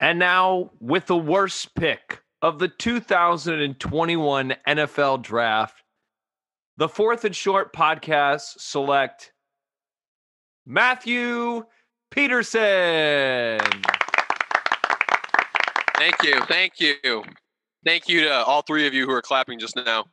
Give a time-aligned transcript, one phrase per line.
[0.00, 5.82] And now, with the worst pick of the 2021 NFL Draft,
[6.78, 9.32] the Fourth and Short podcast select
[10.64, 11.64] Matthew
[12.10, 13.60] Peterson.
[15.96, 16.40] Thank you.
[16.46, 17.22] Thank you.
[17.84, 20.06] Thank you to all three of you who are clapping just now.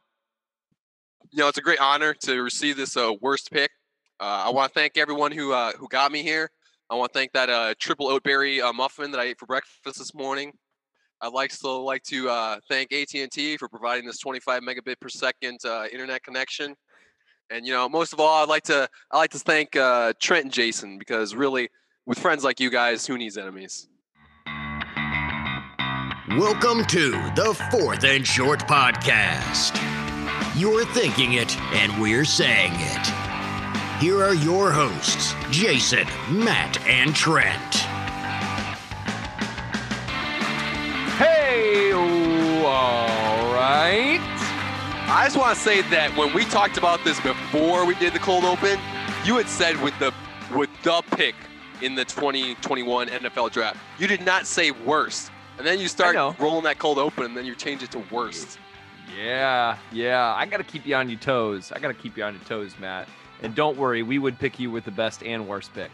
[1.31, 3.71] You know, it's a great honor to receive this uh, worst pick.
[4.19, 6.51] Uh, I want to thank everyone who uh, who got me here.
[6.89, 9.99] I want to thank that uh, triple oatberry uh, muffin that I ate for breakfast
[9.99, 10.54] this morning.
[11.19, 15.59] I'd like to like to uh, thank AT&T for providing this 25 megabit per second
[15.65, 16.75] uh, internet connection.
[17.50, 20.45] And you know, most of all, I'd like to I like to thank uh, Trent
[20.45, 21.69] and Jason because really,
[22.05, 23.89] with friends like you guys, who needs enemies?
[26.37, 29.75] Welcome to the Fourth and Short Podcast.
[30.56, 33.27] You're thinking it, and we're saying it.
[34.00, 37.73] Here are your hosts, Jason, Matt, and Trent.
[41.17, 44.20] Hey, all right.
[45.09, 48.20] I just want to say that when we talked about this before we did the
[48.20, 48.78] cold open,
[49.25, 50.14] you had said with the
[50.56, 51.34] with the pick
[51.81, 55.31] in the 2021 NFL draft, you did not say worst.
[55.58, 58.59] And then you start rolling that cold open, and then you change it to worst.
[59.18, 60.36] Yeah, yeah.
[60.36, 61.72] I got to keep you on your toes.
[61.72, 63.08] I got to keep you on your toes, Matt.
[63.44, 65.92] And don't worry, we would pick you with the best and worst pick.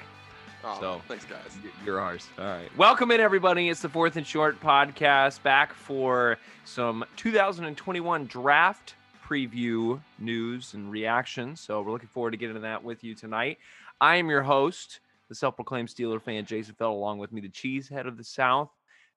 [0.64, 1.58] Oh, So- thanks, guys.
[1.86, 2.28] You're ours.
[2.40, 2.78] All right.
[2.78, 3.68] Welcome in, everybody.
[3.68, 11.60] It's the Fourth and Short podcast back for some 2021 draft preview news and reactions.
[11.60, 13.58] So we're looking forward to getting into that with you tonight.
[14.00, 17.50] I am your host, the self proclaimed Steeler fan, Jason Felt, along with me, the
[17.50, 18.70] cheesehead of the South,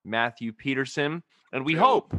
[0.05, 1.23] Matthew Peterson.
[1.53, 2.13] And we hope,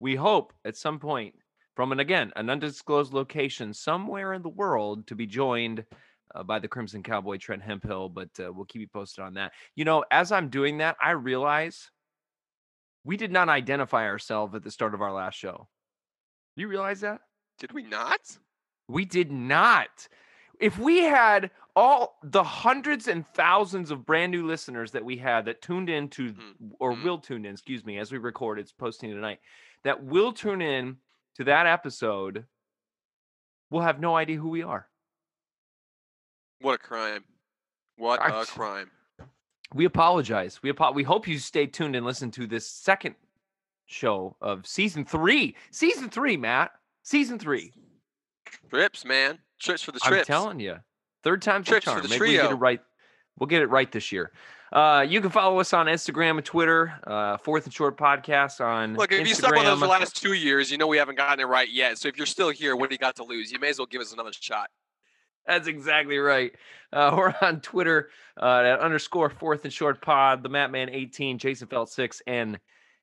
[0.00, 1.34] we hope at some point
[1.76, 5.84] from an again, an undisclosed location somewhere in the world to be joined
[6.34, 9.52] uh, by the Crimson Cowboy Trent Hemphill, but uh, we'll keep you posted on that.
[9.76, 11.90] You know, as I'm doing that, I realize
[13.04, 15.68] we did not identify ourselves at the start of our last show.
[16.56, 17.20] You realize that?
[17.58, 18.20] Did we not?
[18.88, 20.08] We did not.
[20.58, 25.44] If we had all the hundreds and thousands of brand new listeners that we had
[25.44, 27.04] that tuned in to, Mhm, or mhm.
[27.04, 29.40] will tune in, excuse me, as we record, it's posting tonight,
[29.84, 30.96] that will tune in
[31.36, 32.44] to that episode,
[33.70, 34.88] we'll have no idea who we are.
[36.60, 37.24] What a crime!
[37.96, 38.90] What I- a crime!
[39.74, 40.62] we apologize.
[40.62, 43.14] We apo- we hope you stay tuned and listen to this second
[43.86, 45.56] show of season three.
[45.70, 46.72] Season three, Matt.
[47.02, 47.72] Season three.
[48.70, 49.38] Trips, man.
[49.58, 50.76] Trips for the I'm telling you,
[51.22, 52.02] third time's the Trips for charm.
[52.02, 52.80] the Maybe we get it right.
[53.38, 54.32] We'll get it right this year.
[54.72, 56.92] Uh, you can follow us on Instagram and Twitter.
[57.06, 59.28] Uh, Fourth and Short Podcast on Look, if Instagram.
[59.28, 61.70] you stuck with us the last two years, you know we haven't gotten it right
[61.70, 61.98] yet.
[61.98, 63.52] So if you're still here, what do you got to lose?
[63.52, 64.70] You may as well give us another shot.
[65.46, 66.52] That's exactly right.
[66.92, 68.10] Uh, we're on Twitter
[68.40, 72.58] uh, at underscore fourth and short pod, the Matman 18, Jason Felt 6, and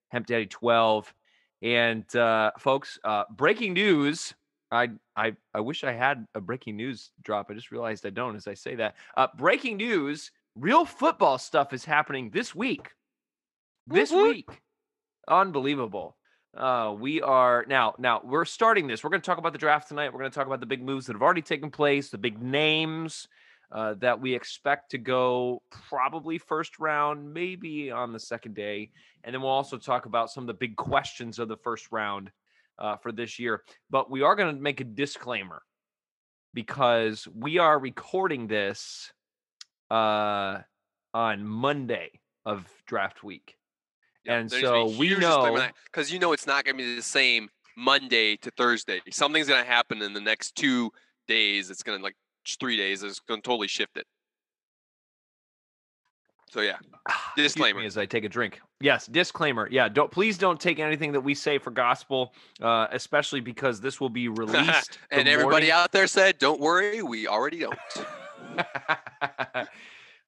[0.10, 1.14] Hemp Daddy 12.
[1.62, 4.34] And uh, folks, uh, breaking news.
[4.70, 7.50] I, I I wish I had a breaking news drop.
[7.50, 8.96] I just realized I don't as I say that.
[9.16, 12.90] Uh, breaking news, real football stuff is happening this week.
[13.88, 14.36] This woot.
[14.36, 14.50] week.
[15.28, 16.18] Unbelievable.
[16.56, 19.04] Uh, we are now now we're starting this.
[19.04, 20.14] We're going to talk about the draft tonight.
[20.14, 22.42] We're going to talk about the big moves that have already taken place, the big
[22.42, 23.28] names
[23.72, 28.92] uh, that we expect to go probably first round, maybe on the second day,
[29.24, 32.30] and then we'll also talk about some of the big questions of the first round
[32.78, 33.64] uh, for this year.
[33.90, 35.64] But we are going to make a disclaimer
[36.54, 39.12] because we are recording this
[39.94, 40.62] uh,
[41.14, 42.12] on Monday
[42.46, 43.56] of draft week.
[44.26, 48.36] And so we know- because you know it's not going to be the same Monday
[48.38, 49.02] to Thursday.
[49.12, 50.92] Something's going to happen in the next two
[51.28, 51.70] days.
[51.70, 52.16] It's going to like
[52.60, 53.04] three days.
[53.04, 54.06] It's going to totally shift it.
[56.50, 57.82] So yeah, me Disclaimer.
[57.82, 58.62] as I take a drink.
[58.80, 59.68] Yes, disclaimer.
[59.72, 64.00] Yeah, don't please don't take anything that we say for gospel, uh, especially because this
[64.00, 65.00] will be released.
[65.10, 67.78] and everybody morning- out there said, "Don't worry, we already don't."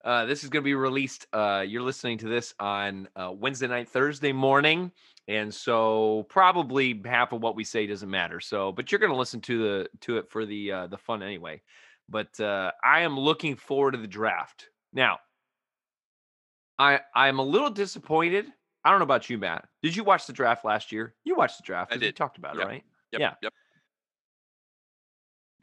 [0.04, 1.28] uh, this is going to be released.
[1.34, 4.92] Uh, you're listening to this on uh, Wednesday night, Thursday morning,
[5.28, 8.40] and so probably half of what we say doesn't matter.
[8.40, 11.24] So, but you're going to listen to the to it for the uh, the fun
[11.24, 11.62] anyway.
[12.08, 15.20] But uh, I am looking forward to the draft now.
[16.78, 18.46] I I'm a little disappointed.
[18.84, 19.68] I don't know about you, Matt.
[19.82, 21.16] Did you watch the draft last year?
[21.24, 21.92] You watched the draft.
[21.92, 22.16] I 'cause We did.
[22.16, 22.64] talked about Yep.
[22.66, 22.84] it, right?
[23.14, 23.34] Yep, Yeah.
[23.42, 23.54] Yep.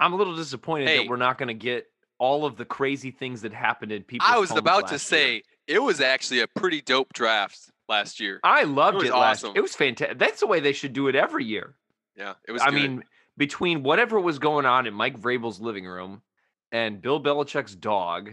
[0.01, 0.97] I'm a little disappointed Hey.
[0.99, 1.92] that we're not going to get
[2.23, 5.43] all of the crazy things that happened in people's I was about to say year.
[5.67, 7.59] it was actually a pretty dope draft
[7.89, 8.39] last year.
[8.45, 9.43] I loved was it, last.
[9.45, 9.57] awesome.
[9.57, 10.21] It was fantastic.
[10.21, 11.75] That's the way they should do it every year.
[12.17, 12.63] Yeah, it was.
[12.63, 12.75] I good.
[12.77, 13.05] mean,
[13.37, 16.23] between whatever was going on in Mike Vrabel's living room
[16.71, 18.31] and Bill Belichick's dog,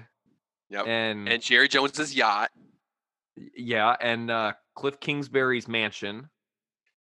[0.70, 0.86] Yep.
[0.86, 2.52] and, and Jerry Jones's yacht.
[3.56, 6.30] Yeah, and uh, Cliff Kingsbury's mansion.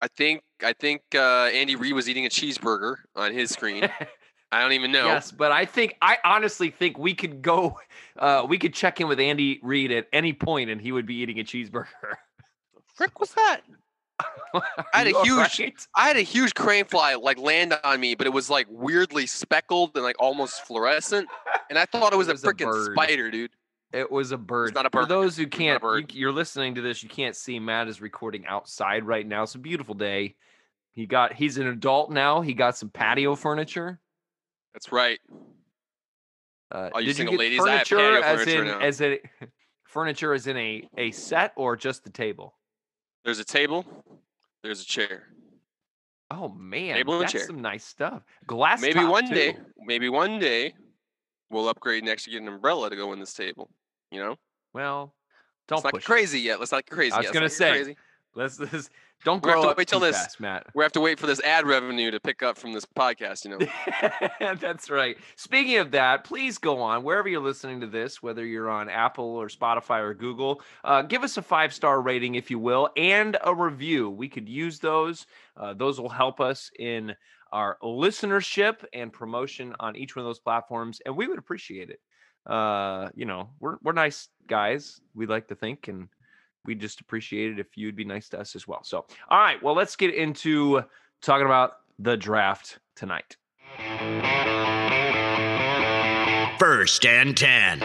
[0.01, 3.91] I think I think uh, Andy Reid was eating a cheeseburger on his screen.
[4.53, 5.07] I don't even know.
[5.07, 7.79] Yes, but I think I honestly think we could go.
[8.15, 11.15] Uh, we could check in with Andy Reid at any point, and he would be
[11.15, 11.87] eating a cheeseburger.
[12.75, 13.63] The frick was that?
[14.55, 14.63] I
[14.93, 15.87] had a huge, right?
[15.97, 19.25] I had a huge crane fly like land on me, but it was like weirdly
[19.25, 21.27] speckled and like almost fluorescent,
[21.71, 23.51] and I thought it was, It was a a freaking spider, dude.
[23.95, 24.75] It was a bird.
[24.75, 25.05] not a bird.
[25.05, 27.03] For those who can't, you, you're listening to this.
[27.03, 27.59] You can't see.
[27.59, 29.45] Matt is recording outside right now.
[29.45, 30.37] It's a beautiful day.
[30.91, 31.33] He got.
[31.33, 32.43] He's an adult now.
[32.43, 34.01] He got some patio furniture.
[34.75, 35.19] That's right.
[36.71, 38.79] Uh, All you did you single ladies, I have furniture patio as furniture in now.
[38.81, 39.21] as a
[39.85, 42.55] furniture as in a a set or just the table?
[43.25, 43.85] There's a table.
[44.63, 45.25] There's a chair.
[46.31, 47.47] Oh man, Table that's chair.
[47.47, 48.23] some nice stuff.
[48.47, 48.81] Glass.
[48.81, 49.35] maybe one too.
[49.35, 50.73] day, maybe one day,
[51.51, 53.69] we'll upgrade next to get an umbrella to go in this table.
[54.11, 54.37] You know,
[54.73, 55.15] Well,
[55.69, 56.07] don't it's not push it.
[56.07, 56.59] crazy yet.
[56.59, 57.13] Let's not get crazy.
[57.13, 57.35] I was yet.
[57.35, 57.97] gonna not say, crazy.
[58.35, 58.89] Let's, let's
[59.25, 60.67] don't We have grow to up wait till this- fast, Matt.
[60.75, 63.45] we have to wait for this ad revenue to pick up from this podcast.
[63.45, 65.17] You know, That's right.
[65.37, 69.25] Speaking of that, please go on wherever you're listening to this, whether you're on Apple
[69.37, 70.61] or Spotify or Google.
[70.85, 74.11] Uh, give us a five star rating, if you will, and a review.
[74.11, 75.27] We could use those.
[75.57, 77.15] Uh, those will help us in
[77.53, 82.01] our listenership and promotion on each one of those platforms, and we would appreciate it.
[82.51, 85.01] Uh, you know, we're we're nice guys.
[85.15, 86.09] We like to think, and
[86.65, 88.83] we just appreciate it if you'd be nice to us as well.
[88.85, 90.83] So, all right, well, let's get into
[91.21, 93.37] talking about the draft tonight.
[96.59, 97.81] First and 10.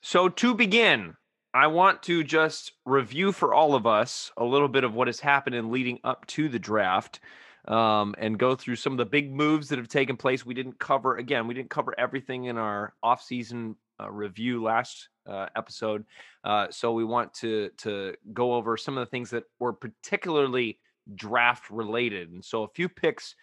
[0.00, 1.16] So, to begin,
[1.52, 5.20] I want to just review for all of us a little bit of what has
[5.20, 7.20] happened in leading up to the draft
[7.68, 10.44] um, and go through some of the big moves that have taken place.
[10.44, 15.46] We didn't cover, again, we didn't cover everything in our offseason uh, review last uh,
[15.56, 16.04] episode.
[16.44, 20.78] Uh, so, we want to, to go over some of the things that were particularly
[21.14, 22.30] draft related.
[22.30, 23.34] And so, a few picks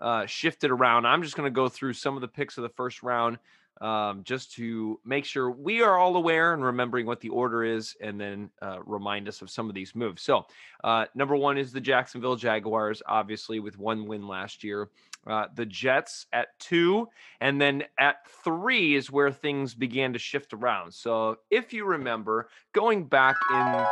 [0.00, 1.06] uh, shifted around.
[1.06, 3.38] I'm just going to go through some of the picks of the first round
[3.80, 7.96] um, just to make sure we are all aware and remembering what the order is,
[8.00, 10.22] and then uh, remind us of some of these moves.
[10.22, 10.46] So,
[10.84, 14.90] uh, number one is the Jacksonville Jaguars, obviously with one win last year.
[15.26, 17.06] Uh, the Jets at two,
[17.42, 20.94] and then at three is where things began to shift around.
[20.94, 23.90] So, if you remember, going back in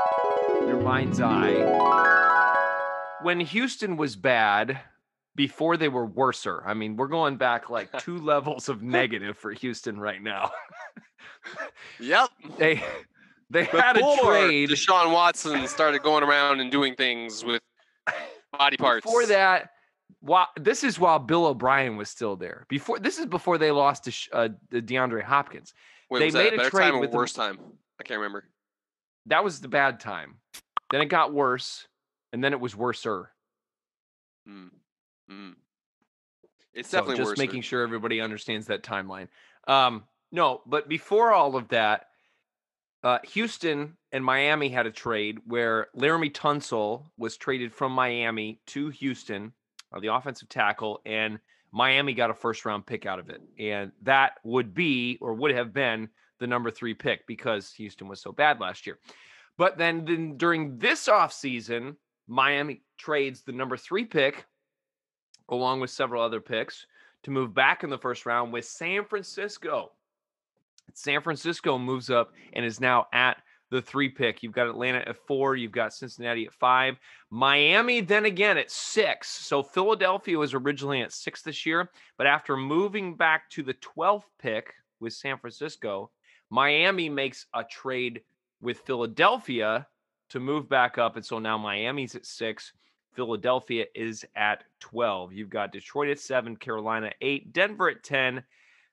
[0.64, 1.68] your mind's eye,
[3.22, 4.80] when Houston was bad,
[5.38, 6.64] before they were worser.
[6.66, 10.50] I mean, we're going back like two levels of negative for Houston right now.
[11.98, 12.28] yep.
[12.58, 12.82] They
[13.50, 17.62] they had a trade Deshaun Watson started going around and doing things with
[18.52, 19.06] body parts.
[19.06, 19.70] before that.
[20.20, 22.66] While this is while Bill O'Brien was still there.
[22.68, 25.72] Before this is before they lost to uh, DeAndre Hopkins.
[26.10, 27.58] Wait, they made that a better trade time with the- worse time?
[28.00, 28.44] I can't remember.
[29.26, 30.36] That was the bad time.
[30.90, 31.86] Then it got worse,
[32.32, 33.30] and then it was worser.
[34.48, 34.70] Mm.
[35.30, 35.54] Mm.
[36.74, 37.38] It's So definitely just worse.
[37.38, 39.28] making sure everybody understands that timeline.
[39.66, 42.06] Um, no, but before all of that,
[43.02, 48.88] uh, Houston and Miami had a trade where Laremy Tunsil was traded from Miami to
[48.90, 49.52] Houston,
[49.92, 51.38] uh, the offensive tackle, and
[51.72, 53.40] Miami got a first round pick out of it.
[53.58, 56.08] And that would be or would have been
[56.40, 58.98] the number three pick because Houston was so bad last year.
[59.56, 64.46] But then, then during this offseason, Miami trades the number three pick
[65.48, 66.86] along with several other picks
[67.22, 69.92] to move back in the first round with San Francisco.
[70.94, 74.42] San Francisco moves up and is now at the three pick.
[74.42, 75.56] You've got Atlanta at four.
[75.56, 76.98] You've got Cincinnati at five.
[77.30, 79.28] Miami then again at six.
[79.28, 84.24] So Philadelphia was originally at six this year, but after moving back to the 12th
[84.38, 86.10] pick with San Francisco,
[86.50, 88.22] Miami makes a trade
[88.60, 89.86] with Philadelphia
[90.30, 91.16] to move back up.
[91.16, 92.72] And so now Miami's at six.
[93.18, 95.32] Philadelphia is at 12.
[95.32, 98.44] You've got Detroit at seven, Carolina eight, Denver at 10,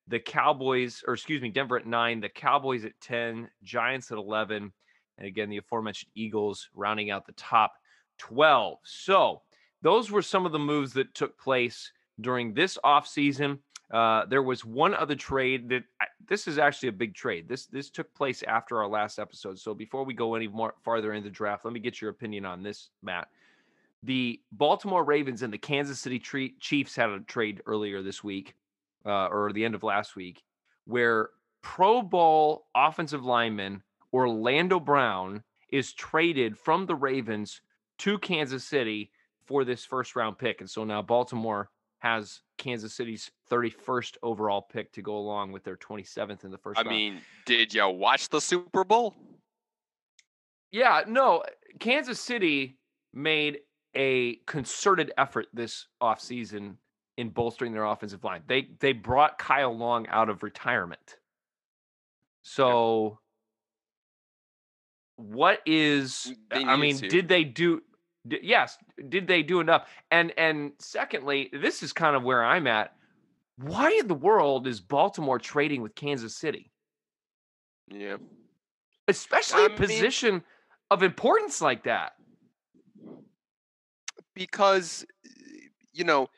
[0.08, 4.74] the Cowboys, or excuse me, Denver at nine, the Cowboys at 10, Giants at 11,
[5.20, 7.74] and again, the aforementioned Eagles rounding out the top
[8.18, 8.80] 12.
[8.84, 9.44] So
[9.84, 13.60] those were some of the moves that took place during this offseason.
[13.92, 17.48] Uh, there was one other trade that I- this is actually a big trade.
[17.48, 19.60] This this took place after our last episode.
[19.60, 22.44] So before we go any more farther in the draft, let me get your opinion
[22.44, 23.28] on this, Matt.
[24.04, 28.54] The Baltimore Ravens and the Kansas City Tre- Chiefs had a trade earlier this week,
[29.06, 30.44] uh, or the end of last week,
[30.86, 31.30] where
[31.62, 33.82] Pro Bowl offensive lineman
[34.14, 37.62] Orlando Brown is traded from the Ravens
[38.00, 39.12] to Kansas City
[39.46, 40.62] for this first round pick.
[40.62, 45.78] And so now Baltimore has Kansas City's 31st overall pick to go along with their
[45.78, 46.96] 27th in the first I round.
[46.96, 49.16] mean, did you watch the Super Bowl?
[50.72, 51.44] Yeah, no,
[51.80, 52.78] Kansas City
[53.14, 53.60] made
[53.96, 56.76] a concerted effort this offseason
[57.18, 58.42] in bolstering their offensive line.
[58.48, 61.16] They they brought Kyle Long out of retirement.
[62.44, 63.20] So
[65.18, 67.08] what is I mean, to.
[67.08, 67.82] did they do
[68.28, 68.78] d- yes,
[69.10, 69.88] did they do enough?
[70.12, 72.96] And and secondly, this is kind of where I'm at.
[73.58, 76.72] Why in the world is Baltimore trading with Kansas City?
[77.88, 78.18] Yeah.
[79.08, 80.44] Especially I a mean- position
[80.92, 82.15] of importance like that.
[84.36, 85.06] Because
[85.94, 86.30] you know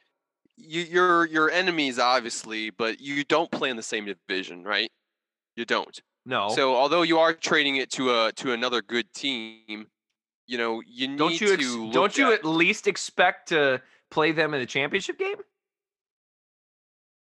[0.55, 4.91] you, you're your enemies obviously but you don't play in the same division right
[5.55, 6.49] you don't No.
[6.49, 9.87] so although you are trading it to a to another good team
[10.47, 13.81] you know you need don't you ex- to don't you at, at least expect to
[14.09, 15.35] play them in the championship game?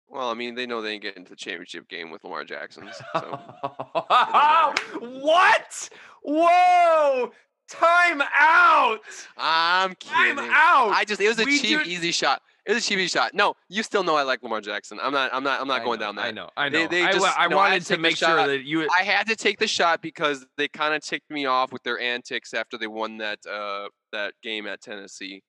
[0.09, 2.89] well i mean they know they ain't getting to the championship game with lamar jackson
[3.15, 3.39] so
[4.99, 5.89] what?
[6.25, 7.33] Whoa!
[7.73, 8.99] Time out!
[9.37, 10.37] i'm kidding.
[10.37, 10.91] Time out!
[10.91, 13.09] i just it was a We cheap do- easy shot it was a cheap easy
[13.09, 15.81] shot no you still know i like lamar jackson i'm not i'm not i'm not
[15.81, 16.51] I going know, down that I know.
[16.57, 16.81] I know.
[16.81, 18.89] They- they I, just- I no, wanted had to to make sure that you.
[18.99, 21.99] I had to take the shot because they kind of ticked me off with their
[21.99, 25.43] antics after they won that uh that game at Tennessee.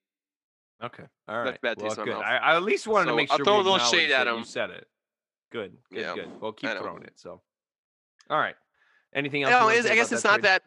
[0.84, 1.03] Okay.
[1.27, 1.46] All right.
[1.46, 2.15] That's bad well, taste in good.
[2.15, 4.12] I, I at least wanted to So, make I'll sure throw we a little shade
[4.12, 4.44] at that You him.
[4.46, 4.88] said it.
[5.51, 5.77] Good.
[5.92, 6.01] Good.
[6.01, 6.42] Yeah, Good.
[6.42, 7.13] Well, keep throwing it.
[7.15, 7.42] So.
[8.30, 8.56] All right.
[9.13, 9.51] Anything else?
[9.51, 10.63] No, I guess it's not that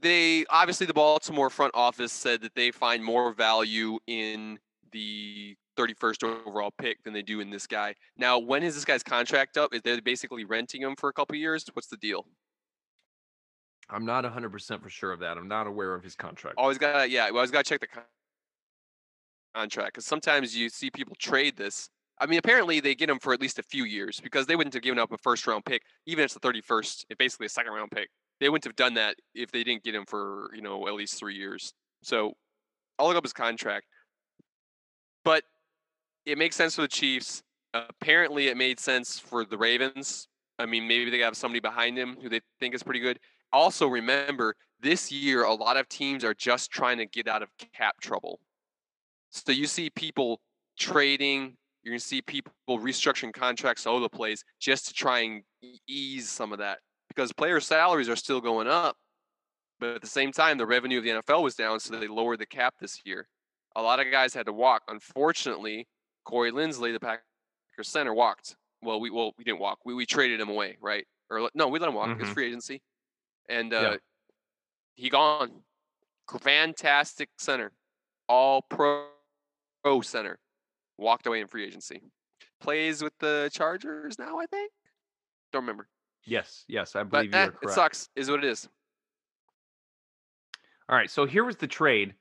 [0.00, 4.58] they obviously the Baltimore front office said that they find more value in
[4.92, 7.94] the 31st overall pick than they do in this guy.
[8.16, 9.74] Now, when is this guy's contract up?
[9.74, 11.64] Is they basically renting him for a couple years?
[11.72, 12.26] What's the deal?
[13.90, 15.36] I'm not 100 percent for sure of that.
[15.36, 16.56] I'm not aware of his contract.
[16.58, 17.88] Always got to yeah, always got to check the
[19.54, 21.90] contract because sometimes you see people trade this.
[22.18, 24.72] I mean, apparently they get him for at least a few years because they wouldn't
[24.74, 27.50] have given up a first round pick, even if it's the 31st, if basically a
[27.50, 28.08] second round pick.
[28.44, 31.18] They wouldn't have done that if they didn't get him for you know at least
[31.18, 31.72] three years.
[32.02, 32.34] So
[32.98, 33.86] I'll look up his contract,
[35.24, 35.44] but
[36.26, 37.42] it makes sense for the Chiefs.
[37.72, 40.28] apparently, it made sense for the Ravens.
[40.58, 43.18] I mean, maybe they have somebody behind him who they think is pretty good.
[43.50, 47.48] Also, remember this year, a lot of teams are just trying to get out of
[47.74, 48.40] cap trouble.
[49.30, 50.42] So you see people
[50.78, 51.56] trading.
[51.82, 55.42] You're gonna see people restructuring contracts all over the place just to try and
[55.88, 58.96] ease some of that because player salaries are still going up,
[59.80, 62.38] but at the same time, the revenue of the NFL was down, so they lowered
[62.38, 63.28] the cap this year.
[63.76, 64.82] A lot of guys had to walk.
[64.88, 65.86] Unfortunately,
[66.24, 67.22] Corey Linsley, the Packers
[67.82, 68.56] center, walked.
[68.82, 69.78] Well, we well we didn't walk.
[69.84, 71.06] We we traded him away, right?
[71.30, 72.18] Or no, we let him walk.
[72.20, 72.34] It's Mhm.
[72.34, 72.82] free agency,
[73.48, 73.78] and Yeah.
[73.78, 73.98] uh,
[74.94, 75.64] he gone.
[76.40, 77.72] Fantastic center,
[78.28, 79.10] all pro
[79.82, 80.38] pro center,
[80.96, 82.00] walked away in free agency.
[82.60, 84.72] Plays with the Chargers now, I think.
[85.52, 85.88] Don't remember,
[86.26, 86.64] Yes.
[86.68, 86.96] Yes.
[86.96, 88.08] I but believe you eh, it sucks.
[88.16, 88.68] Is what it is.
[90.88, 91.10] All right.
[91.10, 92.14] So here was the trade.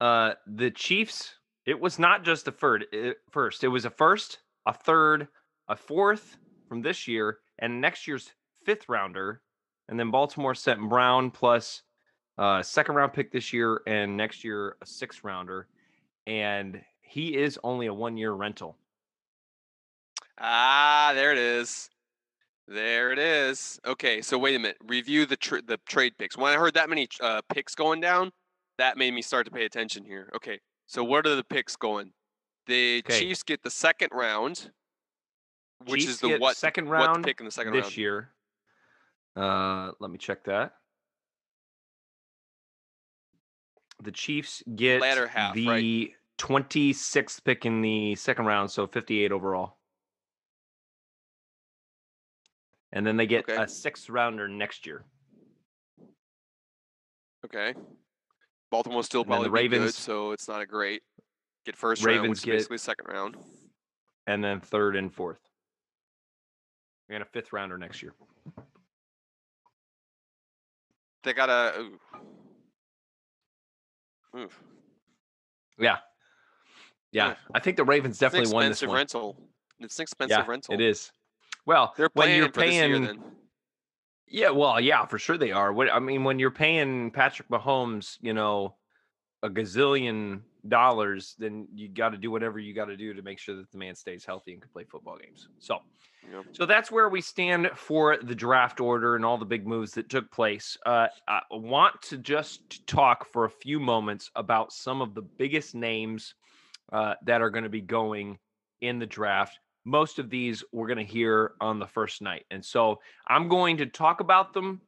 [0.00, 1.34] Uh, the Chiefs.
[1.66, 2.86] It was not just a third.
[2.92, 5.28] It, first, it was a first, a third,
[5.68, 8.32] a fourth from this year, and next year's
[8.64, 9.42] fifth rounder,
[9.88, 11.82] and then Baltimore sent Brown plus
[12.38, 15.66] uh, second round pick this year, and next year a sixth rounder,
[16.26, 18.76] and he is only a one year rental.
[20.38, 21.90] Ah, there it is.
[22.68, 23.80] There it is.
[23.86, 24.76] Okay, so wait a minute.
[24.86, 26.36] Review the tr- the trade picks.
[26.36, 28.30] When I heard that many uh, picks going down,
[28.76, 30.30] that made me start to pay attention here.
[30.36, 32.12] Okay, so what are the picks going?
[32.66, 33.20] The 'Kay.
[33.20, 34.70] Chiefs get the second round,
[35.86, 37.96] which Chiefs is the what second what round pick in the second this round?
[37.96, 38.30] year.
[39.34, 40.74] Uh, let me check that.
[44.02, 46.10] The Chiefs get Latter half, the right.
[46.38, 49.77] 26th pick in the second round, so 58 overall.
[52.92, 53.62] And then they get Okay.
[53.62, 55.04] a sixth rounder next year.
[57.44, 57.74] Okay.
[58.70, 61.02] Baltimore still And probably be good, Ravens- so it's not a great
[61.64, 63.36] get first round, Ravens which is get- basically second round.
[64.26, 65.40] and then third and fourth.
[67.10, 68.14] And a fifth rounder next year.
[71.24, 71.90] They got a.
[74.36, 74.48] ooh.
[75.78, 75.98] Yeah.
[77.12, 77.36] Yeah.
[77.54, 78.94] I think the Ravens definitely won this one.
[78.96, 79.50] rental.
[79.80, 80.74] It's an expensive yeah, rental.
[80.74, 81.10] It is.
[81.68, 83.22] Well, They're when you're year paying then.
[84.26, 85.70] Yeah, well, yeah, for sure they are.
[85.70, 88.76] What I mean, when you're paying Patrick Mahomes, you know,
[89.42, 93.38] a gazillion dollars, then you got to do whatever you got to do to make
[93.38, 95.48] sure that the man stays healthy and can play football games.
[95.58, 95.80] So,
[96.32, 96.46] Yep.
[96.52, 100.08] so that's where we stand for the draft order and all the big moves that
[100.08, 100.78] took place.
[100.86, 105.74] Uh, I want to just talk for a few moments about some of the biggest
[105.74, 106.34] names
[106.92, 108.38] uh, that are going to be going
[108.80, 109.58] in the draft.
[109.88, 112.44] Most of these we're going to hear on the first night.
[112.50, 114.80] And so I'm going to talk about them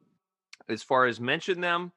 [0.69, 1.91] as far as mention them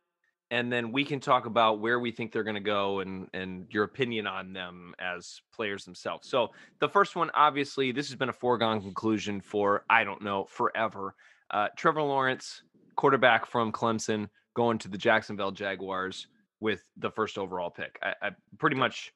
[0.50, 3.66] and then we can talk about where we think they're going to go and and
[3.70, 6.28] your opinion on them as players themselves.
[6.28, 10.46] So the first one, obviously, this has been a foregone conclusion for I don't know
[10.48, 11.14] forever.
[11.50, 12.62] Uh, Trevor Lawrence,
[12.96, 16.28] quarterback from Clemson, going to the Jacksonville Jaguars
[16.60, 17.98] with the first overall pick.
[18.02, 19.12] I, I pretty much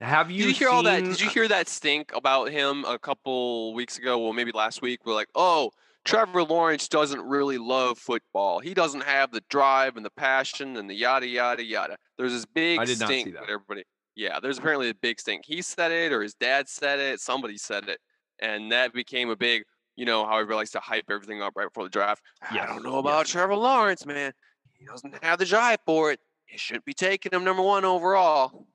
[0.00, 1.04] have you, Did you hear seen, all that?
[1.04, 4.18] Did you hear that stink about him a couple weeks ago?
[4.18, 5.06] Well, maybe last week.
[5.06, 5.70] We're like, oh,
[6.04, 8.60] Trevor Lawrence doesn't really love football.
[8.60, 11.96] He doesn't have the drive and the passion and the yada yada yada.
[12.18, 13.44] There's this big I did not see stink that.
[13.44, 13.84] everybody.
[14.14, 15.44] Yeah, there's apparently a big stink.
[15.46, 17.20] He said it or his dad said it.
[17.20, 17.98] Somebody said it,
[18.40, 19.62] and that became a big.
[19.96, 22.20] You know how everybody likes to hype everything up right before the draft.
[22.50, 23.30] I don't know about yes.
[23.30, 24.32] Trevor Lawrence, man.
[24.72, 26.20] He doesn't have the drive for it.
[26.46, 28.66] He shouldn't be taking him number one overall.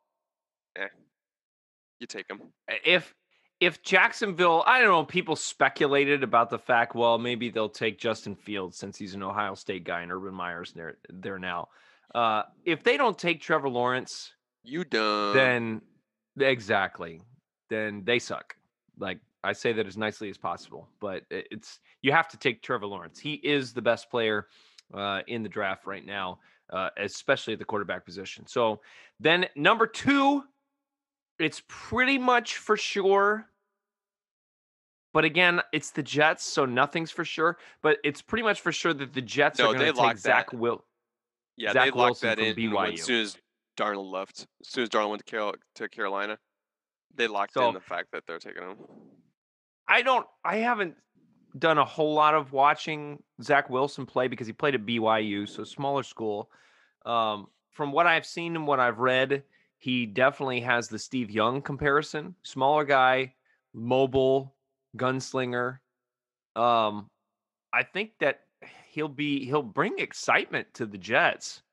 [0.77, 0.87] Eh,
[1.99, 2.41] you take him.
[2.85, 3.13] if
[3.59, 8.33] if Jacksonville, I don't know, people speculated about the fact, well, maybe they'll take Justin
[8.35, 11.67] Fields since he's an Ohio State guy and Urban Meyer's there there now.
[12.15, 14.31] Uh, if they don't take Trevor Lawrence,
[14.63, 15.35] You done.
[15.35, 15.81] then
[16.39, 17.21] exactly,
[17.69, 18.55] then they suck.
[18.97, 22.87] Like I say that as nicely as possible, but it's you have to take Trevor
[22.87, 23.19] Lawrence.
[23.19, 24.47] He is the best player
[24.93, 26.39] uh, in the draft right now,
[26.71, 28.47] uh, especially at the quarterback position.
[28.47, 28.79] So
[29.19, 30.43] then number two,
[31.39, 33.45] it's pretty much for sure.
[35.13, 37.57] But again, it's the Jets, so nothing's for sure.
[37.81, 40.51] But it's pretty much for sure that the Jets No, are going to take Zach
[40.51, 40.57] that.
[40.57, 40.85] Will.
[41.57, 42.93] Yeah, Zach they locked Wilson that in BYU.
[42.93, 43.37] as soon as
[43.75, 44.45] Darnold left.
[44.61, 46.37] As soon as Darnold went to, Carol, to Carolina,
[47.15, 48.77] they locked So- in the fact that they're taking him.
[49.87, 50.27] I don't.
[50.45, 50.95] I haven't
[51.57, 55.63] done a whole lot of watching Zach Wilson play because he played at BYU, so
[55.63, 56.51] smaller school.
[57.05, 59.43] Um, from what I've seen and what I've read,
[59.79, 62.35] he definitely has the Steve Young comparison.
[62.43, 63.35] Smaller guy,
[63.73, 64.57] mobile,
[64.97, 65.79] gunslinger.
[66.55, 67.07] Um,
[67.73, 68.41] I think that
[68.89, 71.63] he'll be he'll bring excitement to the Jets.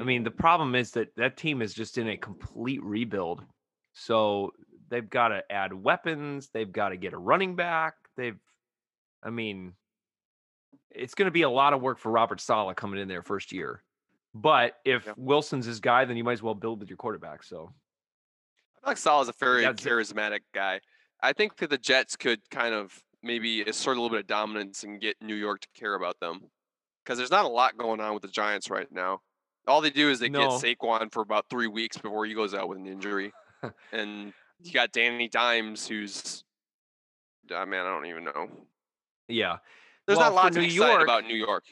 [0.00, 0.04] I Mhm.
[0.04, 3.46] mean, the problem is that that team is just in a complete rebuild.
[3.94, 4.52] So
[4.88, 6.50] they've got to add weapons.
[6.50, 7.96] They've got to get a running back.
[8.16, 8.40] They've,
[9.22, 9.76] I mean,
[10.90, 13.52] it's going to be a lot of work for Robert Saleh coming in there first
[13.52, 13.82] year.
[14.42, 15.14] But if Yeah.
[15.16, 17.42] Wilson's his guy, then you might as well build with your quarterback.
[17.42, 17.72] So
[18.84, 19.88] I feel like is a very That's it.
[19.88, 20.80] charismatic guy.
[21.22, 24.84] I think that the Jets could kind of maybe assert a little bit of dominance
[24.84, 26.50] and get New York to care about them.
[27.04, 29.22] Because there's not a lot going on with the Giants right now.
[29.66, 30.40] All they do is they No.
[30.60, 33.32] get Saquon for about three weeks before he goes out with an injury.
[33.92, 36.44] and you got Danny Dimes, who's,
[37.52, 38.50] I mean, I don't even know.
[39.28, 39.58] yeah,
[40.06, 41.64] There's Well, not a lot to New be York- about New York.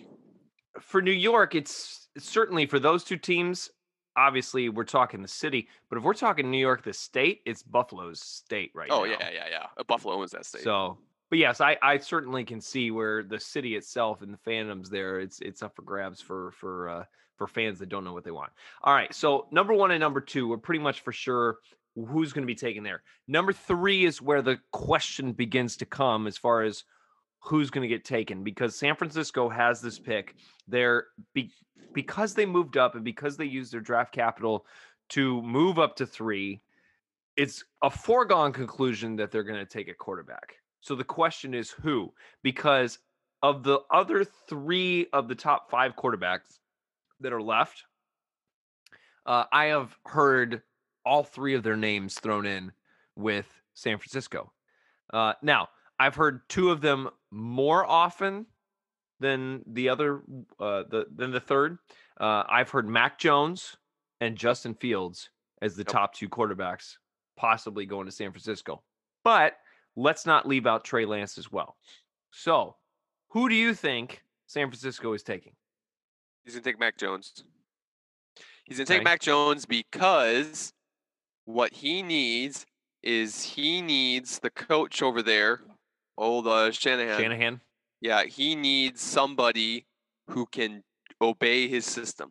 [0.81, 3.71] For New York, it's certainly for those two teams.
[4.17, 8.21] Obviously, we're talking the city, but if we're talking New York, the state, it's Buffalo's
[8.21, 9.11] state right Oh now.
[9.11, 9.67] yeah, yeah, yeah.
[9.77, 10.63] Uh, Buffalo owns that state.
[10.63, 10.99] So,
[11.31, 15.19] but yes, I, I certainly can see where the city itself and the fandoms there,
[15.19, 17.05] it's it's up for grabs for for uh,
[17.37, 18.53] for fans that don't know what they want.
[18.83, 21.59] All right, so number one and number two, we're pretty much for sure
[21.97, 23.03] who's going to be taken there.
[23.27, 26.85] Number three is where the question begins to come as far as
[27.45, 30.35] who's going to get taken because San Francisco has this pick.
[30.67, 31.53] They're be,
[31.93, 34.67] because they moved up and because they used their draft capital
[35.11, 36.63] to move up to three.
[37.37, 40.57] It's a foregone conclusion that they're going to take a quarterback.
[40.81, 42.15] So the question is who?
[42.43, 42.99] Because
[43.43, 46.59] of the other three of the top five quarterbacks
[47.21, 47.85] that are left,
[49.27, 50.63] uh, I have heard
[51.05, 52.73] all three of their names thrown in
[53.17, 54.51] with San Francisco.
[55.13, 58.47] Uh, now, I've heard two of them more often
[59.21, 60.23] than the other,
[60.61, 61.79] uh, the than the third.
[62.21, 63.77] Uh, I've heard Mac Jones
[64.21, 65.89] and Justin Fields as the Yep.
[65.89, 66.97] top two quarterbacks,
[67.37, 68.83] possibly going to San Francisco.
[69.25, 69.57] But
[69.97, 71.77] let's not leave out Trey Lance as well.
[72.31, 72.77] So,
[73.31, 75.55] who do you think San Francisco is taking?
[76.45, 77.45] He's gonna take Mac Jones.
[78.65, 79.05] He's gonna take Okay.
[79.05, 80.73] Mac Jones because
[81.47, 82.65] what he needs
[83.03, 85.63] is he needs the coach over there,
[86.17, 87.21] old uh, Shanahan.
[87.21, 87.61] Shanahan.
[88.01, 89.87] Yeah, he needs somebody
[90.29, 90.83] who can
[91.21, 92.31] obey his system.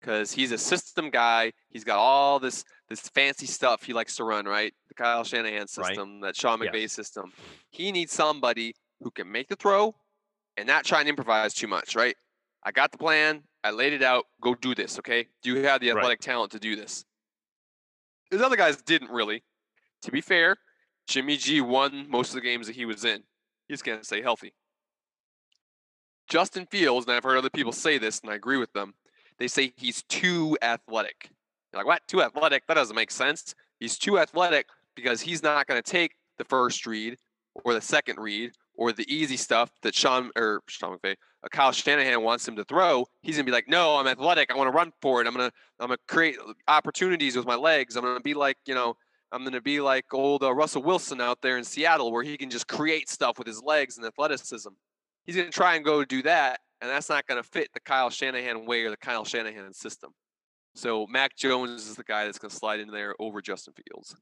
[0.00, 1.52] Because he's a system guy.
[1.70, 4.72] He's got all this this fancy stuff he likes to run, right?
[4.88, 5.68] The Kyle Shanahan Right.
[5.68, 6.72] system, that Sean Yes.
[6.72, 7.32] McVay system.
[7.70, 9.96] He needs somebody who can make the throw
[10.56, 12.16] and not try and improvise too much, right?
[12.62, 13.42] I got the plan.
[13.64, 14.26] I laid it out.
[14.40, 15.26] Go do this, okay?
[15.42, 15.98] Do you have the Right.
[15.98, 17.04] athletic talent to do this?
[18.30, 19.42] His other guys didn't really.
[20.02, 20.56] To be fair,
[21.06, 23.22] Jimmy G won most of the games that he was in.
[23.68, 24.52] He's going to stay healthy.
[26.28, 28.94] Justin Fields, and I've heard other people say this, and I agree with them.
[29.38, 31.30] They say he's too athletic.
[31.72, 32.08] You're like, what?
[32.08, 32.66] Too athletic?
[32.66, 33.54] That doesn't make sense.
[33.78, 37.16] He's too athletic because he's not going to take the first read
[37.64, 41.72] or the second read or the easy stuff that Sean or Sean McVay, uh, Kyle
[41.72, 43.06] Shanahan wants him to throw.
[43.22, 44.50] He's gonna be like, no, I'm athletic.
[44.50, 45.26] I want to run for it.
[45.26, 46.36] I'm gonna I'm gonna create
[46.68, 47.96] opportunities with my legs.
[47.96, 48.96] I'm gonna be like you know
[49.32, 52.50] I'm gonna be like old uh, Russell Wilson out there in Seattle where he can
[52.50, 54.70] just create stuff with his legs and athleticism.
[55.24, 58.66] He's gonna try and go do that, and that's not gonna fit the Kyle Shanahan
[58.66, 60.12] way or the Kyle Shanahan system.
[60.74, 64.14] So Mac Jones is the guy that's gonna slide in there over Justin Fields.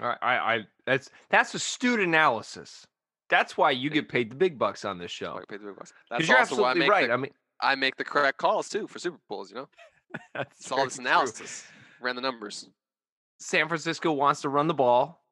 [0.00, 2.86] All right, I, I that's that's astute analysis.
[3.28, 5.34] That's why you get paid the big bucks on this show.
[5.34, 5.92] Like, pay the big bucks.
[6.10, 7.08] That's you're also why I absolutely make right.
[7.08, 9.50] the, I mean, I make the correct calls too for Super Bowls.
[9.50, 9.68] You know,
[10.50, 11.04] it's all this true.
[11.04, 11.64] analysis.
[12.00, 12.68] Ran the numbers.
[13.38, 15.24] San Francisco wants to run the ball.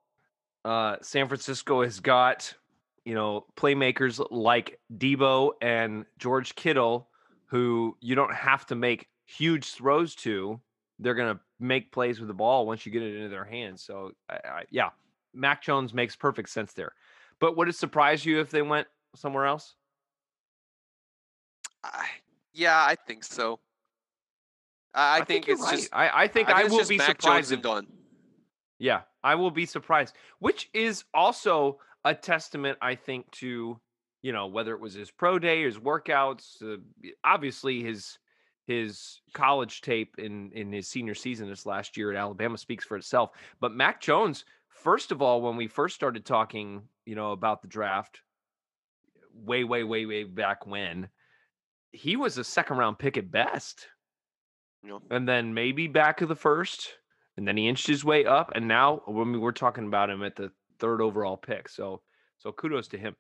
[0.65, 2.55] Uh, San Francisco has got,
[3.05, 7.09] you know, playmakers like Deebo and George Kittle,
[7.47, 10.61] who you don't have to make huge throws to.
[10.99, 13.83] They're going to make plays with the ball once you get it into their hands.
[13.83, 14.91] So, I, I, yeah,
[15.35, 16.93] Mac Jones makes perfect sense there.
[17.41, 18.87] But would it surprise you if they went
[19.17, 19.75] somewhere else?
[21.83, 22.07] I,
[22.53, 23.59] yeah, I think so.
[24.95, 25.77] I, I, think, you're it's right.
[25.77, 25.89] just.
[25.93, 27.87] I, I think I, it's will be Mac surprised if done.
[28.79, 30.15] Yeah, I will be surprised.
[30.39, 33.81] Which is also a testament, I think, to
[34.23, 36.79] you know whether it was his pro day, his workouts, uh,
[37.25, 38.19] obviously his
[38.67, 42.97] his college tape in in his senior season this last year at Alabama speaks for
[42.97, 43.31] itself.
[43.61, 47.69] But Mac Jones, first of all, when we first started talking, you know, about the
[47.69, 48.21] draft,
[49.35, 51.09] way, way, way, way back when,
[51.93, 53.89] he was a second round pick at best
[54.85, 56.95] Know, and then maybe back of the first,
[57.37, 60.11] and then he inched his way up, and now uh, when we we're talking about
[60.11, 61.69] him at the third overall pick.
[61.69, 62.03] So,
[62.39, 63.17] so kudos to him.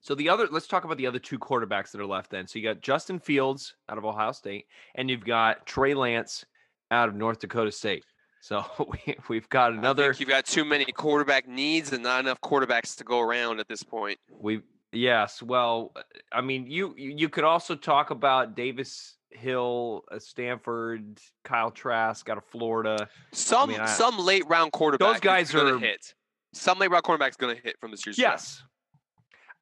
[0.00, 2.30] So the other, let's talk about the other two quarterbacks that are left.
[2.30, 6.44] Then, so you got Justin Fields out of Ohio State, and you've got Trey Lance
[6.90, 8.04] out of North Dakota State.
[8.40, 8.64] So
[9.06, 10.12] we, we've got I another.
[10.12, 13.68] think you've got too many quarterback needs and not enough quarterbacks to go around at
[13.68, 14.18] this point.
[14.30, 14.60] We
[14.94, 16.02] yes, well, uh,
[16.32, 22.38] I mean, you you could also talk about Davis Hill, uh, Stanford, Kyle Trask out
[22.38, 23.08] of Florida.
[23.32, 25.14] Some mean, I- some late round quarterback.
[25.14, 26.14] Those guys gonna are- hit.
[26.52, 28.42] Some late round quarterback's gonna hit from this year's draft.
[28.42, 28.62] Yes.